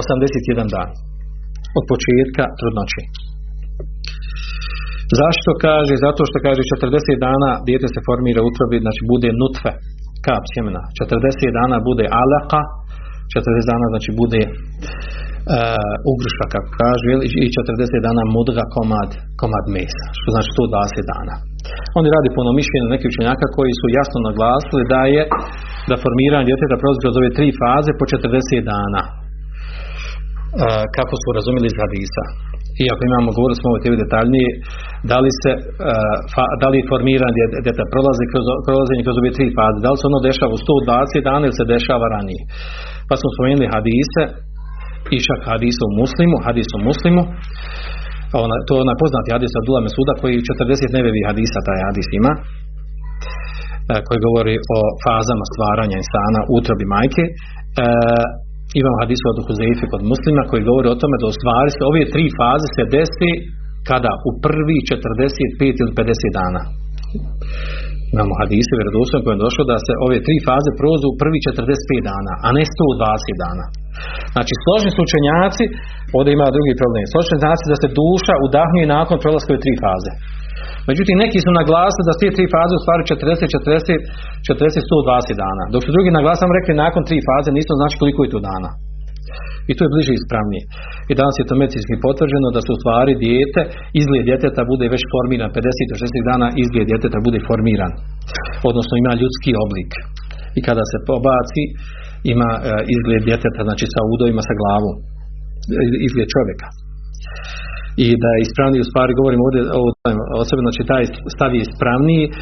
81 0.00 0.74
dan. 0.74 0.90
Od 1.78 1.84
početka 1.92 2.44
trudnoće. 2.58 3.02
Zašto 5.20 5.50
kaže? 5.66 5.94
Zato 6.06 6.22
što 6.28 6.36
kaže 6.46 6.62
40 6.70 7.26
dana 7.26 7.50
dijete 7.68 7.86
se 7.94 8.00
formira 8.08 8.40
utrobi, 8.48 8.84
znači 8.86 9.00
bude 9.12 9.28
nutfe, 9.40 9.72
kap 10.26 10.44
sjemena. 10.52 10.82
40 11.00 11.58
dana 11.58 11.76
bude 11.88 12.04
alaka, 12.22 12.60
40 13.34 13.70
dana 13.72 13.86
znači 13.92 14.10
bude 14.20 14.42
uh, 14.46 16.10
ugruša, 16.12 16.44
kako 16.54 16.70
kaže, 16.82 17.08
i 17.44 17.48
40 17.56 18.06
dana 18.06 18.22
mudga 18.36 18.64
komad, 18.76 19.10
komad 19.40 19.64
mesa, 19.76 20.06
što 20.18 20.28
znači 20.34 20.50
120 20.58 21.12
dana. 21.12 21.34
Oni 21.98 22.08
radi 22.16 22.28
puno 22.36 22.50
mišljenja 22.60 22.86
nekih 22.94 23.10
učenjaka 23.12 23.46
koji 23.56 23.72
su 23.80 23.86
jasno 23.98 24.18
naglasili 24.28 24.82
da 24.94 25.02
je 25.14 25.22
da 25.90 26.02
formiranje 26.04 26.48
djeteta 26.48 26.80
prolazi 26.80 27.02
kroz 27.04 27.14
ove 27.20 27.30
tri 27.36 27.48
faze 27.60 27.92
po 27.98 28.04
40 28.10 28.70
dana. 28.72 29.02
Uh, 29.10 30.82
kako 30.96 31.14
su 31.22 31.28
razumjeli 31.38 31.66
iz 31.70 31.76
hadisa 31.82 32.24
iako 32.86 33.02
imamo, 33.04 33.36
govorili 33.36 33.58
smo 33.60 33.68
ovo 33.70 33.78
detaljnije, 34.04 34.50
da 35.10 35.16
li 35.24 35.30
se, 35.42 35.52
uh, 35.56 36.16
da 36.62 36.66
li 36.72 36.88
formiranje 36.92 37.44
djeta 37.64 37.84
prolazi 37.92 38.24
kroz, 38.32 38.44
prolazenje 38.66 39.02
kroz 39.06 39.16
ove 39.18 39.30
tri 39.36 39.46
faze, 39.56 39.78
da 39.84 39.90
li 39.92 39.98
se 39.98 40.06
ono 40.10 40.20
dešava 40.28 40.52
u 40.56 40.62
120 40.64 41.28
dana 41.28 41.42
ili 41.46 41.58
se 41.60 41.72
dešava 41.74 42.06
ranije. 42.14 42.42
Pa 43.08 43.14
smo 43.20 43.28
spomenuli 43.34 43.72
hadise, 43.74 44.22
išak 45.18 45.40
u 45.88 45.90
muslimu, 46.02 46.36
hadisu 46.46 46.72
u 46.78 46.84
muslimu, 48.32 48.36
ona, 48.46 48.56
to 48.66 48.72
je 48.74 48.82
onaj 48.84 48.98
poznati 49.04 49.28
hadis 49.36 49.52
Abdullah 49.60 49.82
Mesuda 49.86 50.12
koji 50.22 50.46
40 50.48 50.96
nevevi 50.98 51.20
hadisa 51.28 51.58
taj 51.68 51.78
hadis 51.86 52.08
ima, 52.20 52.32
uh, 52.36 54.00
koji 54.06 54.18
govori 54.26 54.54
o 54.76 54.78
fazama 55.04 55.44
stvaranja 55.52 55.96
insana 56.02 56.40
u 56.50 56.52
utrobi 56.60 56.86
majke. 56.94 57.24
Uh, 57.30 58.24
imam 58.80 58.94
hadisu 59.02 59.24
od 59.32 59.38
Huzeifi 59.46 59.84
kod 59.92 60.02
muslima 60.12 60.42
koji 60.50 60.68
govori 60.70 60.88
o 60.90 61.00
tome 61.02 61.16
da 61.20 61.26
u 61.32 61.36
stvari 61.38 61.70
se 61.76 61.82
ove 61.90 62.02
tri 62.12 62.24
faze 62.38 62.68
se 62.76 62.82
desi 62.94 63.32
kada 63.90 64.12
u 64.28 64.30
prvi 64.44 64.78
45 64.88 65.82
ili 65.82 65.92
50 65.98 66.38
dana. 66.40 66.60
Imamo 68.14 68.32
hadise 68.40 68.72
vjerodostojno 68.78 69.22
koje 69.24 69.34
je 69.36 69.44
došlo 69.46 69.62
da 69.72 69.76
se 69.86 69.92
ove 70.06 70.16
tri 70.26 70.36
faze 70.46 70.70
prozu 70.80 71.04
u 71.10 71.18
prvi 71.22 71.38
45 71.46 72.10
dana, 72.10 72.32
a 72.46 72.48
ne 72.56 72.64
120 72.74 73.44
dana. 73.44 73.64
Znači, 74.34 74.52
složni 74.64 74.90
su 74.92 75.00
učenjaci, 75.06 75.64
ovdje 76.16 76.30
ima 76.32 76.48
drugi 76.56 76.74
problem, 76.80 77.04
složni 77.12 77.36
znači 77.42 77.64
da 77.72 77.76
se 77.82 77.88
duša 78.00 78.34
udahnuje 78.46 78.86
nakon 78.96 79.16
prolaska 79.22 79.62
tri 79.64 79.72
faze. 79.82 80.12
Međutim, 80.90 81.16
neki 81.24 81.38
su 81.44 81.50
naglasili 81.60 82.08
da 82.08 82.14
sve 82.18 82.28
tri 82.36 82.44
faze 82.54 82.74
u 82.76 82.82
stvari 82.84 83.02
40, 83.10 83.56
40, 83.56 83.96
40, 84.48 84.90
120 84.90 85.42
dana. 85.44 85.64
Dok 85.72 85.80
su 85.84 85.90
drugi 85.94 86.10
naglasili 86.18 86.58
rekli 86.58 86.82
nakon 86.84 87.02
tri 87.08 87.18
faze, 87.28 87.50
nisu 87.50 87.72
znači 87.80 87.96
koliko 88.00 88.20
je 88.22 88.32
to 88.34 88.40
dana. 88.50 88.70
I 89.70 89.72
to 89.76 89.80
je 89.82 89.92
bliže 89.94 90.12
ispravnije. 90.14 90.62
I 91.10 91.12
danas 91.20 91.34
je 91.38 91.48
to 91.48 91.54
medicinski 91.60 92.02
potvrđeno 92.06 92.48
da 92.56 92.60
su 92.62 92.70
u 92.74 92.80
stvari 92.80 93.12
dijete, 93.24 93.60
izgled 94.00 94.22
djeteta 94.28 94.62
bude 94.72 94.86
već 94.94 95.02
formiran 95.12 95.50
50 95.58 95.90
do 95.90 95.96
60 96.02 96.30
dana, 96.30 96.46
izgled 96.62 96.86
djeteta 96.90 97.18
bude 97.26 97.40
formiran. 97.48 97.92
Odnosno 98.70 98.94
ima 98.96 99.12
ljudski 99.20 99.50
oblik. 99.64 99.90
I 100.58 100.60
kada 100.68 100.84
se 100.90 100.98
pobaci, 101.08 101.64
ima 102.34 102.50
uh, 102.56 102.62
izgled 102.94 103.22
djeteta, 103.28 103.60
znači 103.68 103.86
sa 103.94 104.00
udovima, 104.14 104.42
sa 104.48 104.54
glavom. 104.60 104.94
Izgled 106.08 106.28
čovjeka 106.34 106.68
i 108.04 108.08
da 108.22 108.28
je 108.32 108.42
ispravniji, 108.46 108.84
u 108.84 108.90
stvari 108.90 109.18
govorimo 109.20 109.42
ovdje 109.48 109.60
o, 109.80 109.82
o 110.40 110.42
sebi, 110.48 110.62
znači 110.66 110.82
taj 110.92 111.04
stav 111.34 111.50
je 111.54 111.60
ispravniji, 111.66 112.24
uh, 112.28 112.32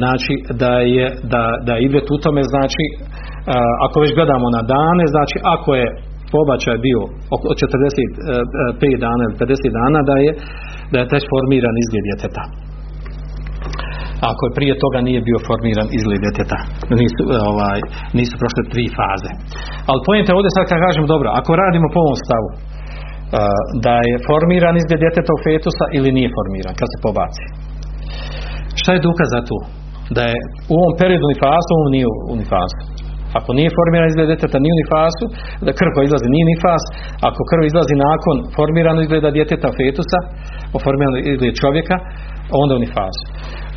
znači 0.00 0.34
da 0.62 0.74
je, 0.96 1.06
da, 1.32 1.44
da 1.68 1.74
idret 1.86 2.06
u 2.14 2.18
tome, 2.24 2.42
znači 2.54 2.84
ako 3.86 3.96
već 4.04 4.10
gledamo 4.18 4.46
na 4.56 4.62
dane, 4.74 5.04
znači 5.14 5.36
ako 5.54 5.70
je 5.80 5.86
pobačaj 6.34 6.76
bio 6.86 7.00
oko 7.34 7.46
45 7.60 9.04
dana 9.06 9.22
ili 9.26 9.36
50 9.42 9.78
dana, 9.80 9.98
da 10.10 10.16
je, 10.24 10.30
da 10.92 10.96
je 10.98 11.10
teć 11.12 11.22
formiran 11.32 11.76
izgled 11.82 12.04
djeteta 12.08 12.44
ako 14.30 14.40
je 14.46 14.56
prije 14.58 14.74
toga 14.84 14.98
nije 15.08 15.20
bio 15.28 15.38
formiran 15.48 15.88
izgled 15.98 16.20
djeteta. 16.24 16.58
Nisu, 17.00 17.22
ovaj, 17.50 17.78
nisu 18.18 18.34
prošle 18.42 18.62
tri 18.72 18.84
faze. 18.96 19.32
Ali 19.90 20.04
pojente 20.06 20.30
ovdje 20.36 20.50
sad 20.56 20.64
kad 20.70 20.78
kažem, 20.86 21.04
dobro, 21.14 21.28
ako 21.40 21.50
radimo 21.62 21.86
po 21.94 21.98
ovom 22.04 22.18
stavu, 22.24 22.48
da 23.86 23.94
je 24.08 24.16
formiran 24.28 24.74
izgled 24.80 25.00
u 25.36 25.38
fetusa 25.46 25.86
ili 25.96 26.10
nije 26.16 26.34
formiran 26.36 26.74
kad 26.80 26.88
se 26.92 26.98
pobaci. 27.06 27.44
Šta 28.80 28.90
je 28.92 29.06
dokaz 29.08 29.28
za 29.36 29.40
to? 29.48 29.58
Da 30.16 30.22
je 30.30 30.36
u 30.72 30.74
ovom 30.80 30.94
periodu 31.00 31.26
nifasu, 31.34 31.70
on 31.74 31.90
nije 31.96 32.06
u. 32.32 32.34
Ako 33.38 33.50
nije 33.58 33.76
formiran 33.78 34.08
izgled 34.10 34.28
djeteta, 34.30 34.56
nije 34.62 34.74
u 34.76 34.80
nifasu, 34.82 35.24
da 35.66 35.70
krv 35.78 35.90
koja 35.94 36.04
izlazi 36.06 36.28
nije 36.34 36.46
nifas, 36.52 36.84
ako 37.28 37.40
krv 37.50 37.62
izlazi 37.64 37.94
nakon 38.08 38.36
formirano 38.56 39.00
izgleda 39.02 39.30
djeteta 39.36 39.68
fetusa, 39.78 40.20
o 40.74 40.76
formirano 40.84 41.16
izgled 41.32 41.54
čovjeka, 41.62 41.96
onda 42.62 42.72
u 42.74 42.84
nifasu. 42.86 43.24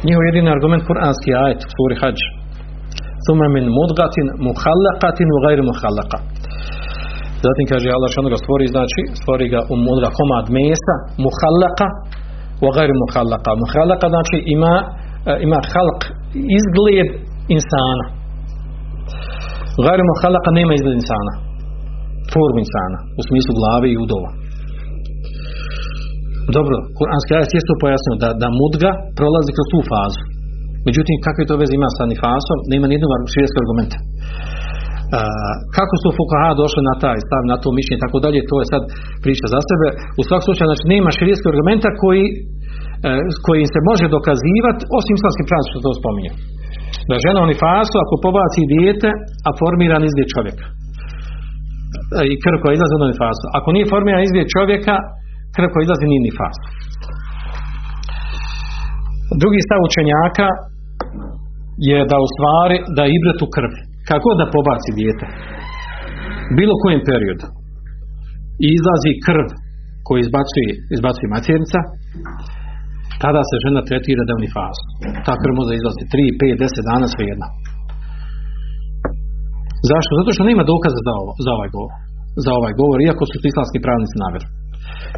Njihov 0.06 0.24
jedini 0.30 0.50
argument 0.56 0.84
kuranski 0.90 1.30
ajet 1.44 1.60
u 1.68 1.70
suri 1.76 1.96
hađ. 2.02 2.20
Thumma 3.24 3.48
min 3.56 3.66
mudgatin 3.78 4.28
muhallaqatin 4.48 5.28
u 5.36 5.38
gajri 5.46 5.64
muhallaqa. 5.72 6.18
Zatim 7.46 7.66
kaže 7.72 7.88
Allah 7.96 8.10
što 8.12 8.30
ga 8.34 8.40
stvori, 8.44 8.66
znači 8.76 9.02
stvori 9.20 9.46
ga 9.54 9.62
u 9.74 9.76
mudra 9.88 10.08
komad 10.18 10.46
mesa, 10.58 10.96
muhallaka, 11.26 11.88
wa 12.64 12.70
gajri 12.78 12.96
muhallaka. 13.04 13.50
Muhallaka 13.64 14.06
znači 14.14 14.38
ima, 14.56 14.74
ima 15.46 15.60
halk, 15.74 16.02
izgled 16.60 17.10
insana. 17.56 18.06
Gajri 19.86 20.04
muhallaka 20.12 20.50
nema 20.60 20.72
izgled 20.74 20.96
insana. 21.02 21.34
Formu 22.34 22.60
insana, 22.66 22.98
u 23.20 23.22
smislu 23.28 23.52
glave 23.60 23.88
i 23.92 23.98
udova. 24.06 24.32
Dobro, 26.58 26.76
kuranski 26.98 27.32
ajet 27.34 27.52
je 27.56 27.68
to 27.70 27.76
pojasnio 27.84 28.16
da, 28.24 28.30
da 28.42 28.48
mudga 28.60 28.92
prolazi 29.18 29.52
kroz 29.56 29.68
tu 29.74 29.80
fazu. 29.92 30.22
Međutim, 30.88 31.16
kakve 31.26 31.44
to 31.50 31.56
veze 31.62 31.74
ima 31.76 31.90
sa 31.98 32.04
nifasom, 32.14 32.58
nema 32.72 32.86
nijednog 32.88 33.12
širijskog 33.34 33.62
argumenta 33.64 33.98
kako 35.78 35.96
su 36.02 36.08
fukaha 36.18 36.52
došli 36.62 36.82
na 36.90 36.96
taj 37.04 37.18
stav, 37.26 37.42
na 37.52 37.58
to 37.62 37.70
mišljenje, 37.78 38.04
tako 38.06 38.18
dalje, 38.26 38.50
to 38.52 38.56
je 38.62 38.72
sad 38.74 38.84
priča 39.24 39.46
za 39.54 39.60
sebe. 39.70 39.88
U 40.20 40.22
svakom 40.28 40.46
slučaju, 40.48 40.68
znači, 40.72 40.86
nema 40.94 41.10
širijskog 41.18 41.50
argumenta 41.52 41.90
koji, 42.02 42.26
e, 43.10 43.12
koji 43.46 43.64
se 43.74 43.80
može 43.90 44.06
dokazivati, 44.18 44.82
osim 44.98 45.14
islamski 45.16 45.44
pravci 45.50 45.70
što 45.72 45.80
to 45.86 45.92
spominje. 46.02 46.32
Da 47.10 47.24
žena 47.26 47.40
oni 47.46 47.56
fasu, 47.64 47.96
ako 48.04 48.24
pobaci 48.26 48.72
dijete, 48.74 49.10
a 49.48 49.50
formiran 49.60 50.04
izgled 50.10 50.28
čovjeka. 50.36 50.66
i 52.34 52.36
krv 52.44 52.58
koja 52.62 52.74
izlazi 52.78 52.94
od 52.96 53.12
nifasu. 53.14 53.46
Ako 53.58 53.70
nije 53.76 53.92
formiran 53.94 54.22
izgled 54.28 54.48
čovjeka, 54.56 54.96
krv 55.56 55.68
koja 55.72 55.84
izlazi 55.86 56.06
nije 56.12 56.26
nifas. 56.28 56.58
Drugi 59.42 59.60
stav 59.68 59.80
učenjaka 59.90 60.48
je 61.90 62.00
da 62.12 62.18
u 62.26 62.28
stvari 62.34 62.78
da 62.96 63.02
je 63.04 63.14
ibret 63.18 63.40
u 63.46 63.48
krvi. 63.56 63.82
Kako 64.10 64.30
da 64.40 64.54
pobaci 64.56 64.92
dijete? 65.00 65.26
Bilo 66.60 66.74
kojem 66.84 67.02
periodu. 67.10 67.48
I 68.66 68.68
izlazi 68.78 69.12
krv 69.26 69.48
koju 70.06 70.20
izbacuje, 70.26 70.72
izbacuje 70.96 71.28
maternica, 71.36 71.80
tada 73.24 73.42
se 73.50 73.56
žena 73.66 73.82
tretira 73.88 74.22
da 74.26 74.32
je 74.34 74.40
u. 74.40 74.84
Ta 75.26 75.34
krv 75.42 75.54
može 75.60 75.74
izlaziti 75.76 76.06
3, 76.14 76.56
5, 76.56 76.64
10 76.64 76.90
dana 76.90 77.08
svejedno. 77.16 77.48
Zašto? 79.90 80.12
Zato 80.20 80.30
što 80.36 80.50
nema 80.52 80.64
dokaza 80.74 81.00
za, 81.08 81.14
ovo, 81.22 81.32
za 81.46 81.52
ovaj 81.58 81.70
govor. 81.78 81.96
Za 82.46 82.52
ovaj 82.60 82.74
govor, 82.82 82.98
iako 83.00 83.24
su 83.26 83.36
islamski 83.52 83.80
pravnici 83.86 84.16
navjeru. 84.24 84.48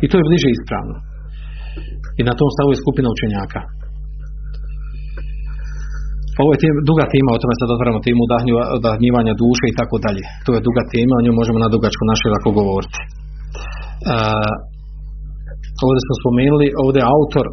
I 0.03 0.05
to 0.09 0.15
je 0.17 0.28
bliže 0.30 0.49
ispravno. 0.51 0.95
I 2.20 2.22
na 2.30 2.34
tom 2.39 2.49
stavu 2.55 2.70
je 2.72 2.82
skupina 2.84 3.07
učenjaka. 3.15 3.61
Ovo 6.41 6.49
je 6.53 6.57
duga 6.89 7.05
tema, 7.13 7.30
o 7.32 7.41
tome 7.41 7.55
sad 7.59 7.70
otvaramo 7.76 7.99
temu 8.07 8.22
udahnjivanja 8.80 9.34
duše 9.43 9.65
i 9.67 9.78
tako 9.80 9.95
dalje. 10.05 10.24
To 10.45 10.49
je 10.55 10.65
duga 10.67 10.84
tema, 10.93 11.13
o 11.15 11.24
njoj 11.24 11.36
možemo 11.39 11.59
na 11.65 11.70
dugačku 11.74 12.03
naše 12.11 12.28
lako 12.34 12.49
govoriti. 12.59 12.99
Uh, 14.13 14.53
ovdje 15.88 16.01
smo 16.05 16.15
spomenuli, 16.22 16.67
ovdje 16.84 16.99
je 17.01 17.11
autor, 17.17 17.45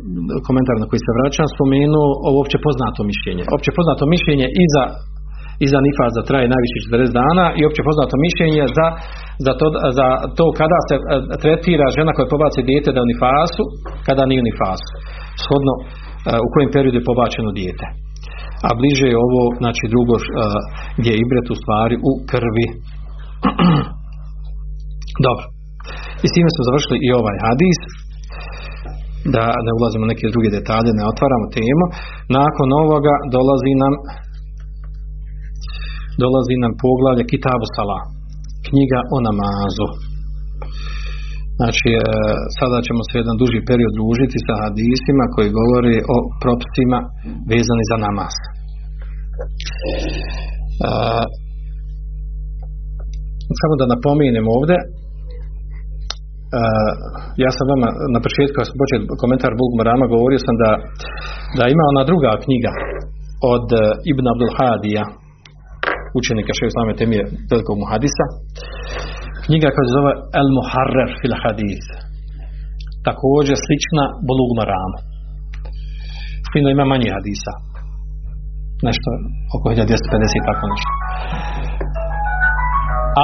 komentar 0.47 0.77
na 0.79 0.87
koji 0.91 1.01
se 1.03 1.17
vraćam, 1.19 1.55
spomenuo 1.57 2.09
ovo 2.29 2.37
opće 2.45 2.59
poznato 2.67 3.01
mišljenje. 3.11 3.43
Opće 3.57 3.71
poznato 3.79 4.05
mišljenje 4.15 4.47
i 4.63 4.65
za 4.75 4.85
i 5.65 5.67
za 5.73 5.79
nifaza 5.87 6.21
traje 6.29 6.53
najviše 6.55 6.79
40 6.87 7.21
dana 7.23 7.45
i 7.59 7.61
opće 7.69 7.83
poznato 7.89 8.15
mišljenje 8.27 8.65
za, 8.79 8.87
za, 9.45 9.53
to, 9.61 9.67
za 9.99 10.07
to 10.39 10.45
kada 10.61 10.79
se 10.89 10.95
tretira 11.43 11.87
žena 11.97 12.11
koja 12.15 12.35
pobaci 12.35 12.69
dijete 12.71 12.89
da 12.93 12.99
je 13.01 13.07
u 13.07 13.11
kada 14.07 14.23
nije 14.29 14.43
u 14.43 14.49
nifasu. 14.51 14.93
Shodno 15.43 15.75
u 16.47 16.49
kojem 16.53 16.71
periodu 16.75 16.99
je 16.99 17.09
pobačeno 17.11 17.51
dijete. 17.61 17.87
A 18.67 18.69
bliže 18.79 19.07
je 19.13 19.23
ovo, 19.27 19.43
znači 19.63 19.85
drugo 19.93 20.15
gdje 20.99 21.11
je 21.13 21.23
ibret 21.25 21.47
u 21.55 21.57
stvari 21.63 21.97
u 22.11 22.13
krvi. 22.31 22.67
Dobro. 25.27 25.47
I 26.25 26.27
s 26.29 26.35
time 26.37 26.51
smo 26.55 26.63
završili 26.69 26.99
i 27.07 27.09
ovaj 27.21 27.37
hadis 27.47 27.81
da 29.35 29.45
ne 29.67 29.73
ulazimo 29.79 30.03
u 30.05 30.11
neke 30.13 30.35
druge 30.35 30.51
detalje, 30.59 30.91
ne 31.01 31.05
otvaramo 31.13 31.47
temu. 31.59 31.85
Nakon 32.39 32.69
ovoga 32.83 33.15
dolazi 33.37 33.73
nam 33.85 33.95
dolazi 36.23 36.55
nam 36.65 36.73
poglavlje 36.85 37.31
Kitabu 37.33 37.67
Sala, 37.75 38.01
knjiga 38.67 39.01
o 39.15 39.17
namazu. 39.29 39.89
Znači, 41.59 41.89
e, 41.95 42.01
sada 42.59 42.79
ćemo 42.87 43.03
se 43.09 43.15
jedan 43.23 43.37
duži 43.43 43.67
period 43.69 43.93
družiti 43.99 44.39
sa 44.47 44.55
hadisima 44.63 45.25
koji 45.35 45.57
govori 45.61 45.97
o 46.15 46.17
propisima 46.43 46.99
vezani 47.51 47.85
za 47.91 47.97
namaz. 48.07 48.35
E, 50.85 50.89
samo 53.61 53.75
da 53.81 53.93
napomenem 53.95 54.47
ovdje, 54.57 54.79
e, 54.83 54.85
ja 57.45 57.51
sam 57.57 57.65
vama 57.73 57.89
na 58.15 58.21
početku, 58.25 58.55
kad 58.57 58.65
sam 58.67 58.77
počeo 58.83 58.99
komentar 59.23 59.53
Bulg 59.59 59.73
Marama, 59.81 60.13
govorio 60.15 60.41
sam 60.47 60.57
da, 60.63 60.71
da 61.59 61.65
ima 61.75 61.85
ona 61.93 62.03
druga 62.11 62.31
knjiga 62.45 62.73
od 63.55 63.67
Ibn 64.13 64.25
Abdul 64.33 64.53
Hadija, 64.59 65.05
učenika 66.19 66.51
šeho 66.57 66.71
islame 66.73 66.93
temije 67.01 67.23
velikog 67.53 67.77
muhadisa. 67.83 68.25
Knjiga 69.45 69.69
koja 69.73 69.85
se 69.87 69.97
zove 69.99 70.13
El 70.41 70.49
Muharrer 70.57 71.11
fil 71.19 71.37
Hadis. 71.43 71.87
Također 73.09 73.57
slična 73.67 74.05
Bulug 74.29 74.51
Maramu. 74.59 74.99
Fino 76.51 76.69
ima 76.71 76.85
manje 76.93 77.09
hadisa. 77.17 77.53
Nešto 78.89 79.09
oko 79.57 79.67
1250 79.69 80.49
tako 80.49 80.65
nešto. 80.73 80.93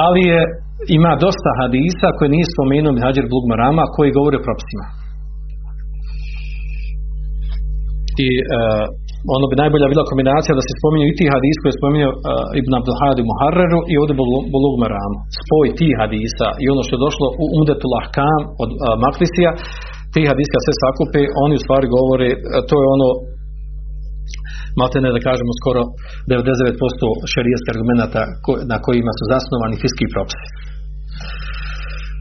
Ali 0.03 0.21
je, 0.31 0.41
ima 0.97 1.11
dosta 1.25 1.49
hadisa 1.61 2.07
koje 2.17 2.29
nije 2.35 2.51
spomenuo 2.53 3.01
Hađer 3.05 3.25
Bulug 3.31 3.45
Marama 3.51 3.83
koji 3.95 4.17
govore 4.17 4.35
o 4.37 4.45
propisima. 4.47 4.85
I 8.27 8.29
uh, 8.39 8.85
ono 9.37 9.45
bi 9.49 9.61
najbolja 9.63 9.87
bila 9.93 10.09
kombinacija 10.11 10.53
da 10.57 10.63
se 10.65 10.73
spominju 10.79 11.05
i 11.07 11.17
ti 11.17 11.25
hadis 11.33 11.55
koje 11.59 11.69
je 11.71 11.79
spominjao 11.81 12.11
uh, 12.13 12.59
Ibn 12.61 12.71
Abdul 12.79 12.97
Hadi 13.01 13.23
Muharreru 13.29 13.79
i 13.91 13.93
ovdje 14.01 14.15
Bulug 14.53 14.75
Maramu. 14.83 15.17
Spoj 15.41 15.67
ti 15.79 15.87
hadisa 15.99 16.47
i 16.63 16.65
ono 16.73 16.81
što 16.85 16.93
je 16.95 17.05
došlo 17.07 17.27
u 17.43 17.45
Umdetul 17.57 17.93
Ahkam 18.01 18.41
od 18.63 18.69
uh, 18.73 18.81
Maklisija, 19.05 19.51
ti 20.13 20.21
hadiska 20.31 20.57
sve 20.65 20.73
sakupe, 20.81 21.21
oni 21.43 21.53
u 21.57 21.63
stvari 21.63 21.87
govore, 21.97 22.29
uh, 22.35 22.39
to 22.69 22.75
je 22.81 22.87
ono 22.95 23.09
maltene 24.79 25.09
da 25.15 25.25
kažemo 25.27 25.51
skoro 25.61 25.81
99% 26.31 27.07
šerijskih 27.33 27.71
argumenata 27.73 28.21
na 28.71 28.77
kojima 28.85 29.11
su 29.17 29.23
zasnovani 29.33 29.75
fiski 29.83 30.05
propisi. 30.13 30.47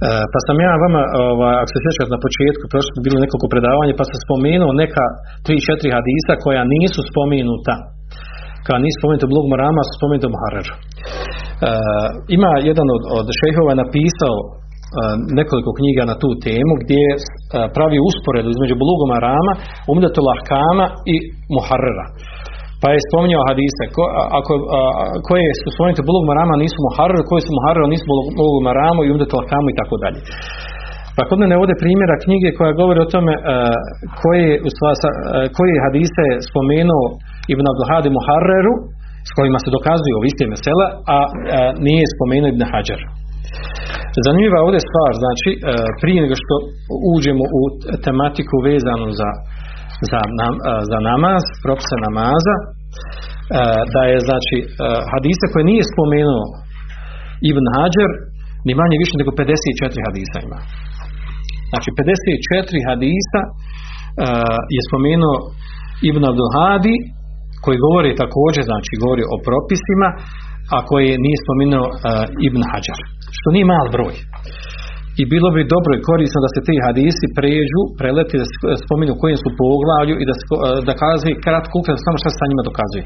E, 0.02 0.08
pa 0.32 0.38
sam 0.46 0.56
ja 0.66 0.72
vama, 0.84 1.02
ovaj, 1.26 1.54
ako 1.60 1.70
se 1.72 1.78
sjećate 1.84 2.10
na 2.16 2.24
početku, 2.26 2.62
prošlo 2.72 3.04
bilo 3.06 3.18
nekoliko 3.22 3.48
predavanja, 3.54 3.94
pa 4.00 4.04
sam 4.08 4.18
spomenuo 4.26 4.78
neka 4.82 5.04
3-4 5.46 5.96
hadisa 5.96 6.32
koja 6.44 6.62
nisu 6.74 7.00
spomenuta 7.10 7.74
koja 8.66 8.78
nisu 8.84 8.96
spomenuta 9.00 9.26
u 9.26 9.32
blogu 9.34 9.48
Marama, 9.54 9.80
su 9.88 9.92
spomenuta 9.98 10.26
u 10.28 10.34
Muharreru. 10.34 10.74
E, 10.76 10.80
ima 12.36 12.52
jedan 12.70 12.88
od, 12.96 13.02
od 13.18 13.26
šehova 13.40 13.72
napisao 13.82 14.36
e, 14.42 14.46
nekoliko 15.38 15.70
knjiga 15.78 16.02
na 16.10 16.16
tu 16.22 16.30
temu 16.46 16.72
gdje 16.82 17.04
pravi 17.76 17.98
usporedu 18.08 18.48
između 18.52 18.74
blogu 18.82 19.04
Marama, 19.14 19.52
Umdetul 19.92 20.28
Ahkama 20.34 20.86
i 21.14 21.16
Muharrera. 21.54 22.06
Pa 22.82 22.88
je 22.94 23.06
spominjao 23.08 23.48
hadise, 23.50 23.82
ko, 23.94 24.04
ako, 24.38 24.52
a, 24.78 24.80
koje 25.28 25.48
su 25.60 25.68
spomenute 25.74 26.02
bulog 26.08 26.24
marama 26.30 26.54
nisu 26.64 26.78
muharrar, 26.86 27.22
koji 27.30 27.42
su 27.46 27.50
muharrar 27.58 27.86
nisu 27.94 28.04
bulog 28.38 28.56
maramu 28.68 29.00
i 29.02 29.12
umdetu 29.14 29.34
lakamu 29.40 29.66
i 29.70 29.78
tako 29.80 29.94
dalje. 30.02 30.20
Pa 31.16 31.22
kod 31.28 31.38
mene 31.42 31.54
ovdje 31.60 31.82
primjera 31.84 32.16
knjige 32.24 32.48
koja 32.58 32.78
govori 32.80 32.98
o 33.02 33.12
tome 33.14 33.34
a, 33.36 33.42
koje, 34.20 34.48
u 34.66 34.68
stvari, 34.74 34.96
a, 35.04 35.08
koje 35.56 35.84
hadise 35.86 36.26
spomenuo 36.48 37.04
Ibn 37.52 37.64
Abduhadi 37.72 38.08
Muharreru, 38.16 38.74
s 39.28 39.30
kojima 39.36 39.58
se 39.64 39.74
dokazuju 39.76 40.14
ove 40.16 40.30
mesela, 40.54 40.86
a, 41.16 41.18
a 41.18 41.18
nije 41.86 42.04
spomenuo 42.14 42.48
Ibn 42.50 42.62
Hajar. 42.72 43.02
Zanimljiva 44.26 44.58
ovdje 44.66 44.80
stvar, 44.88 45.12
znači, 45.22 45.50
prije 46.02 46.18
nego 46.24 46.36
što 46.42 46.54
uđemo 47.14 47.44
u 47.58 47.62
tematiku 48.06 48.56
vezanu 48.70 49.06
za 49.20 49.28
za, 50.10 50.20
nam, 50.40 50.54
za 50.90 50.98
namaz, 51.10 51.42
propise 51.64 51.96
namaza, 52.06 52.56
da 53.94 54.02
je 54.10 54.16
znači 54.28 54.56
hadisa 55.12 55.44
koje 55.52 55.64
nije 55.70 55.90
spomenuo 55.92 56.44
Ibn 57.50 57.64
Hajar, 57.74 58.10
ni 58.66 58.72
manje 58.80 58.96
više 59.02 59.14
nego 59.20 59.30
54 59.40 60.06
hadisa 60.06 60.36
ima. 60.46 60.58
Znači 61.70 61.88
54 61.98 62.88
hadisa 62.88 63.40
je 64.74 64.80
spomenuo 64.88 65.36
Ibn 66.10 66.22
Abdul 66.30 66.50
Hadi, 66.56 66.96
koji 67.64 67.84
govori 67.86 68.20
također, 68.22 68.62
znači 68.70 68.92
govori 69.04 69.24
o 69.34 69.36
propisima, 69.48 70.08
a 70.74 70.76
koji 70.90 71.08
nije 71.24 71.38
spomenuo 71.44 71.86
Ibn 72.48 72.60
Hajar. 72.70 73.00
Što 73.38 73.48
nije 73.54 73.66
mal 73.74 73.86
broj. 73.96 74.14
I 75.20 75.22
bilo 75.32 75.48
bi 75.56 75.70
dobro 75.74 75.92
i 75.94 76.04
korisno 76.08 76.38
da 76.44 76.50
se 76.54 76.60
ti 76.66 76.74
hadisi 76.86 77.26
pređu, 77.38 77.80
preleti, 78.00 78.40
da 78.40 78.46
spominju 78.84 79.20
kojim 79.22 79.38
su 79.42 79.48
poglavlju 79.62 80.14
i 80.18 80.24
da, 80.28 80.34
da 80.88 80.92
kazuje 81.02 81.40
kratko 81.44 81.74
ukratko 81.80 82.04
samo 82.06 82.20
šta 82.20 82.28
se 82.30 82.38
sa 82.38 82.46
njima 82.50 82.68
dokazuje. 82.70 83.04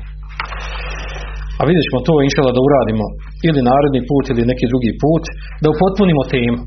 A 1.59 1.61
vidjet 1.68 1.84
ćemo 1.88 2.07
to 2.09 2.14
inšala 2.26 2.50
da 2.54 2.64
uradimo 2.66 3.07
ili 3.48 3.66
naredni 3.70 4.02
put 4.11 4.24
ili 4.28 4.50
neki 4.50 4.64
drugi 4.72 4.92
put, 5.02 5.24
da 5.62 5.66
upotpunimo 5.74 6.22
temu. 6.34 6.61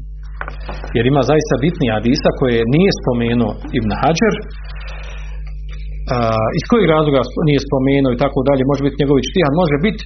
Jer 0.95 1.03
ima 1.05 1.21
zaista 1.31 1.63
bitni 1.65 1.87
hadisa 1.95 2.29
koje 2.39 2.69
nije 2.75 2.91
spomenuo 3.01 3.51
Ibn 3.77 3.91
Hajar, 4.01 4.35
uh, 4.39 4.43
iz 6.59 6.65
kojih 6.71 6.87
razloga 6.95 7.21
nije 7.47 7.65
spomenuo 7.67 8.11
i 8.13 8.21
tako 8.23 8.39
dalje, 8.47 8.69
može 8.71 8.81
biti 8.85 8.99
njegovi 9.01 9.21
štihad, 9.29 9.53
može 9.61 9.77
biti 9.87 10.01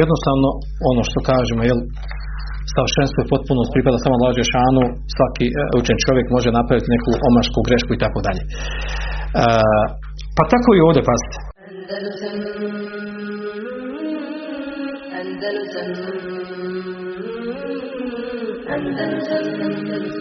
jednostavno 0.00 0.48
ono 0.90 1.02
što 1.08 1.18
kažemo, 1.30 1.60
jel, 1.68 1.80
savršenstvo 2.74 3.18
i 3.22 3.30
potpunost 3.32 3.70
pripada 3.74 3.96
samo 4.00 4.14
Allah 4.16 4.32
šanu, 4.52 4.84
svaki 5.16 5.46
uh, 5.50 5.80
učen 5.80 5.98
čovjek 6.04 6.26
može 6.36 6.48
napraviti 6.58 6.92
neku 6.94 7.10
omašku 7.28 7.58
grešku 7.68 7.90
i 7.94 8.02
tako 8.04 8.18
dalje. 8.26 8.42
Uh, 8.48 9.84
pa 10.36 10.42
tako 10.52 10.68
i 10.74 10.84
ovdje, 10.86 11.02
pazite. 11.10 11.36
Andalusam 11.96 12.36
Andalusam 15.18 15.90
Andalusam 18.76 20.11